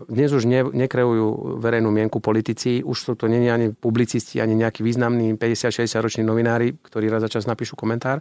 [0.09, 4.83] dnes už ne, nekreujú verejnú mienku politici, už sú to nie ani publicisti, ani nejakí
[4.83, 8.19] významní 50-60 roční novinári, ktorí raz za čas napíšu komentár.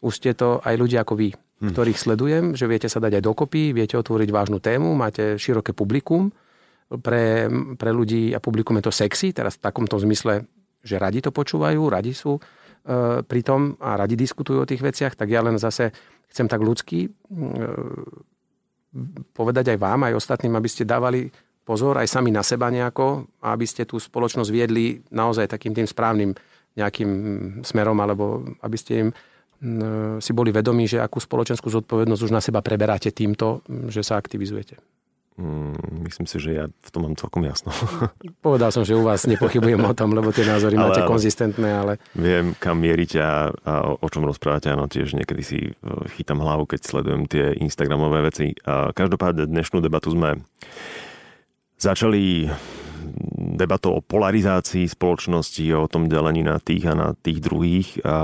[0.00, 1.28] Už ste to aj ľudia ako vy,
[1.60, 6.32] ktorých sledujem, že viete sa dať aj dokopy, viete otvoriť vážnu tému, máte široké publikum.
[6.90, 7.46] Pre,
[7.78, 10.42] pre ľudí a publikum je to sexy, teraz v takomto zmysle,
[10.82, 12.42] že radi to počúvajú, radi sú e,
[13.22, 15.94] pri tom a radi diskutujú o tých veciach, tak ja len zase
[16.26, 17.10] chcem tak ľudsky e,
[19.30, 21.30] povedať aj vám, aj ostatným, aby ste dávali
[21.62, 26.34] pozor aj sami na seba nejako aby ste tú spoločnosť viedli naozaj takým tým správnym
[26.74, 27.10] nejakým
[27.62, 29.08] smerom, alebo aby ste im
[30.20, 33.60] si boli vedomí, že akú spoločenskú zodpovednosť už na seba preberáte týmto,
[33.92, 34.80] že sa aktivizujete.
[35.40, 37.72] Mm, myslím si, že ja v tom mám celkom jasno.
[38.44, 41.92] Povedal som, že u vás nepochybujem o tom, lebo tie názory Ale máte konzistentné, ale
[42.12, 44.68] Viem, kam mierite a, a o čom rozprávate.
[44.68, 45.72] Áno, tiež niekedy si e,
[46.12, 48.52] chytám hlavu, keď sledujem tie Instagramové veci.
[48.68, 50.44] A každopádne dnešnú debatu sme
[51.80, 52.52] začali
[53.56, 57.88] debatou o polarizácii spoločnosti, o tom delení na tých a na tých druhých.
[58.04, 58.16] A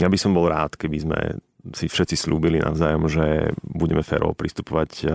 [0.00, 1.18] ja by som bol rád, keby sme
[1.76, 5.08] si všetci slúbili navzájom, že budeme férovo pristupovať a,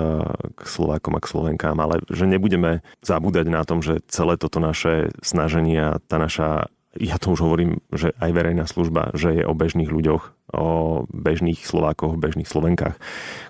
[0.53, 5.09] k Slovákom a k Slovenkám, ale že nebudeme zabúdať na tom, že celé toto naše
[5.25, 9.51] snaženie a tá naša ja to už hovorím, že aj verejná služba, že je o
[9.51, 12.95] bežných ľuďoch, o bežných Slovákoch, bežných Slovenkách,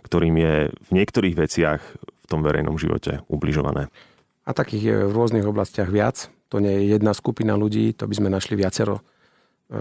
[0.01, 3.93] ktorým je v niektorých veciach v tom verejnom živote ubližované.
[4.49, 6.33] A takých je v rôznych oblastiach viac.
[6.49, 9.01] To nie je jedna skupina ľudí, to by sme našli viacero e,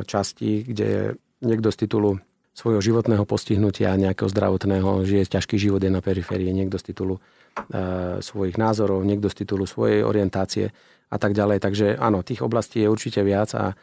[0.05, 2.19] častí, kde niekto z titulu
[2.55, 7.21] svojho životného postihnutia, nejakého zdravotného, žije ťažký život je na periférii, niekto z titulu e,
[8.23, 10.71] svojich názorov, niekto z titulu svojej orientácie
[11.11, 11.59] a tak ďalej.
[11.59, 13.75] Takže áno, tých oblastí je určite viac a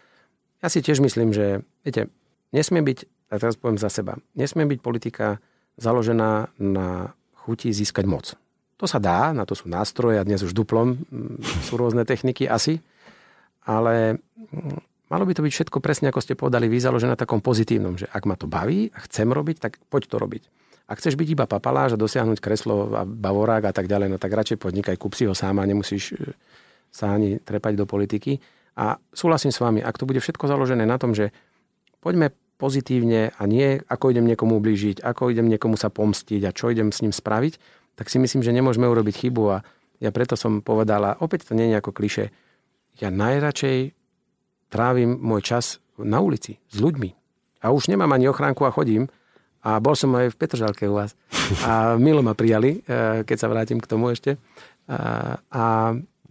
[0.64, 2.08] ja si tiež myslím, že viete,
[2.56, 5.44] nesmie byť, a teraz poviem za seba, nesmie byť politika
[5.76, 7.12] založená na
[7.44, 8.26] chuti získať moc.
[8.80, 12.48] To sa dá, na to sú nástroje a dnes už duplom mm, sú rôzne techniky
[12.48, 12.80] asi,
[13.68, 14.18] ale
[14.50, 18.00] mm, malo by to byť všetko presne, ako ste povedali, vy založené na takom pozitívnom,
[18.00, 20.44] že ak ma to baví a chcem robiť, tak poď to robiť.
[20.88, 24.32] Ak chceš byť iba papaláš a dosiahnuť kreslo a bavorák a tak ďalej, no tak
[24.32, 26.36] radšej podnikaj, kúp si ho sám a nemusíš e,
[26.92, 28.40] sa ani trepať do politiky.
[28.80, 31.36] A súhlasím s vami, ak to bude všetko založené na tom, že
[32.00, 36.72] poďme pozitívne a nie ako idem niekomu ublížiť, ako idem niekomu sa pomstiť a čo
[36.72, 37.60] idem s ním spraviť,
[37.96, 39.58] tak si myslím, že nemôžeme urobiť chybu a
[40.02, 42.30] ja preto som povedala, opäť to nie je ako kliše,
[43.00, 44.01] ja najradšej
[44.72, 45.66] trávim môj čas
[46.00, 47.12] na ulici s ľuďmi.
[47.62, 49.12] A už nemám ani ochránku a chodím.
[49.62, 51.14] A bol som aj v Petržalke u vás.
[51.68, 54.42] A milo ma prijali, eh, keď sa vrátim k tomu ešte.
[54.90, 55.64] A, a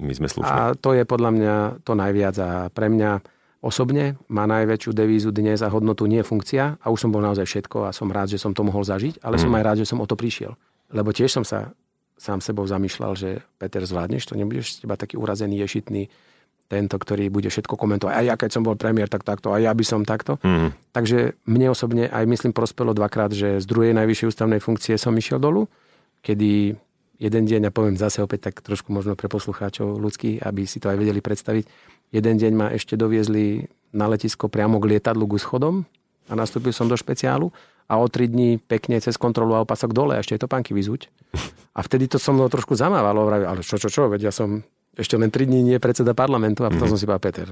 [0.00, 0.50] My sme slušní.
[0.50, 1.54] a to je podľa mňa
[1.86, 2.34] to najviac.
[2.42, 3.22] A pre mňa
[3.62, 6.82] osobne má najväčšiu devízu dnes a hodnotu nie funkcia.
[6.82, 9.38] A už som bol naozaj všetko a som rád, že som to mohol zažiť, ale
[9.38, 10.58] som aj rád, že som o to prišiel.
[10.90, 11.70] Lebo tiež som sa
[12.20, 16.12] sám sebou zamýšľal, že Peter, zvládneš to, nebudeš z teba taký urazený, ješitný,
[16.70, 18.14] tento, ktorý bude všetko komentovať.
[18.14, 20.38] A ja keď som bol premiér, tak takto, a ja by som takto.
[20.46, 20.70] Mm.
[20.94, 25.42] Takže mne osobne aj myslím prospelo dvakrát, že z druhej najvyššej ústavnej funkcie som išiel
[25.42, 25.66] dolu,
[26.22, 26.78] kedy
[27.20, 30.88] jeden deň, a poviem zase opäť tak trošku možno pre poslucháčov ľudských, aby si to
[30.88, 31.66] aj vedeli predstaviť,
[32.14, 35.82] jeden deň ma ešte doviezli na letisko priamo k lietadlu k schodom
[36.30, 37.50] a nastúpil som do špeciálu
[37.90, 41.10] a o tri dní pekne cez kontrolu a opasok dole ešte aj to pánky vyzuť.
[41.74, 44.62] A vtedy to so mnou trošku zamávalo, ale čo, čo, čo, veď ja som
[45.00, 47.48] ešte len tri dní nie predseda parlamentu a potom som si povedal, Peter,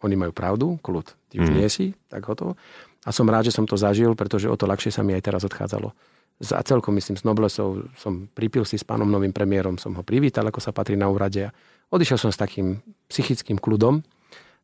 [0.00, 2.56] oni majú pravdu, kľud, ty už nie si, tak hotovo.
[3.04, 5.42] A som rád, že som to zažil, pretože o to ľahšie sa mi aj teraz
[5.44, 5.92] odchádzalo.
[6.54, 10.46] A celkom myslím, s Noblesov som pripil si s pánom novým premiérom, som ho privítal,
[10.46, 11.54] ako sa patrí na úrade a
[11.90, 12.78] odišiel som s takým
[13.10, 14.06] psychickým kľudom.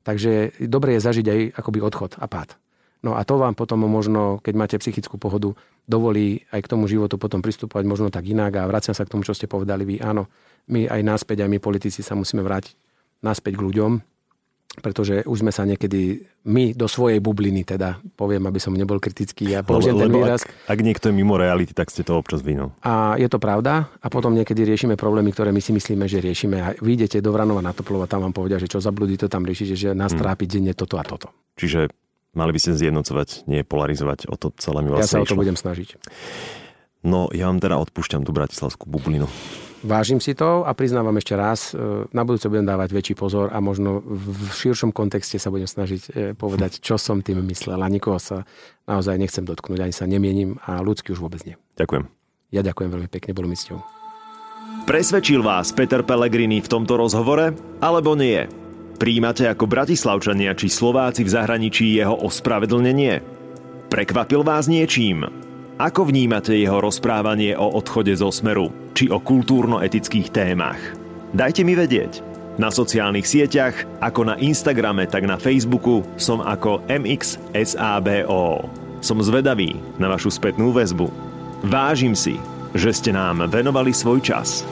[0.04, 2.54] Takže dobre je zažiť aj akoby odchod a pád.
[3.04, 5.52] No a to vám potom možno, keď máte psychickú pohodu,
[5.84, 9.28] dovolí aj k tomu životu potom pristupovať možno tak inak a vraciam sa k tomu,
[9.28, 10.00] čo ste povedali vy.
[10.00, 10.32] Áno,
[10.72, 12.72] my aj náspäť, aj my politici sa musíme vrátiť
[13.20, 13.92] naspäť k ľuďom
[14.74, 19.54] pretože už sme sa niekedy my do svojej bubliny, teda poviem, aby som nebol kritický
[19.54, 20.42] a použijem ten výraz.
[20.42, 22.74] Ak, ak niekto je mimo reality, tak ste to občas vino.
[22.82, 26.56] A je to pravda a potom niekedy riešime problémy, ktoré my si myslíme, že riešime
[26.58, 29.46] a vyjdete do Vranova na Toplova, tam vám povedia, že čo za blúdy to tam
[29.46, 30.20] riešite, že nás hmm.
[30.20, 31.30] trápi denne toto a toto.
[31.54, 31.86] Čiže
[32.34, 35.26] mali by ste zjednocovať, nie polarizovať, o to celé mi vlastne Ja sa išlo.
[35.26, 35.88] o to budem snažiť.
[37.04, 39.28] No, ja vám teda odpúšťam tú bratislavskú bublinu.
[39.84, 43.60] Vážim si to a priznávam ešte raz, e, na budúce budem dávať väčší pozor a
[43.60, 48.16] možno v širšom kontexte sa budem snažiť e, povedať, čo som tým myslel a nikoho
[48.16, 48.48] sa
[48.88, 51.60] naozaj nechcem dotknúť, ani sa nemienim a ľudský už vôbec nie.
[51.76, 52.08] Ďakujem.
[52.56, 53.76] Ja ďakujem veľmi pekne, bolo mi cťou.
[54.88, 57.52] Presvedčil vás Peter Pellegrini v tomto rozhovore,
[57.84, 58.63] alebo nie?
[58.94, 63.20] Príjmate ako Bratislavčania či Slováci v zahraničí jeho ospravedlnenie?
[63.90, 65.26] Prekvapil vás niečím?
[65.74, 70.78] Ako vnímate jeho rozprávanie o odchode zo Smeru, či o kultúrno-etických témach?
[71.34, 72.22] Dajte mi vedieť.
[72.54, 78.70] Na sociálnych sieťach, ako na Instagrame, tak na Facebooku som ako MXSABO.
[79.02, 81.10] Som zvedavý na vašu spätnú väzbu.
[81.66, 82.38] Vážim si,
[82.78, 84.62] že ste nám venovali svoj čas.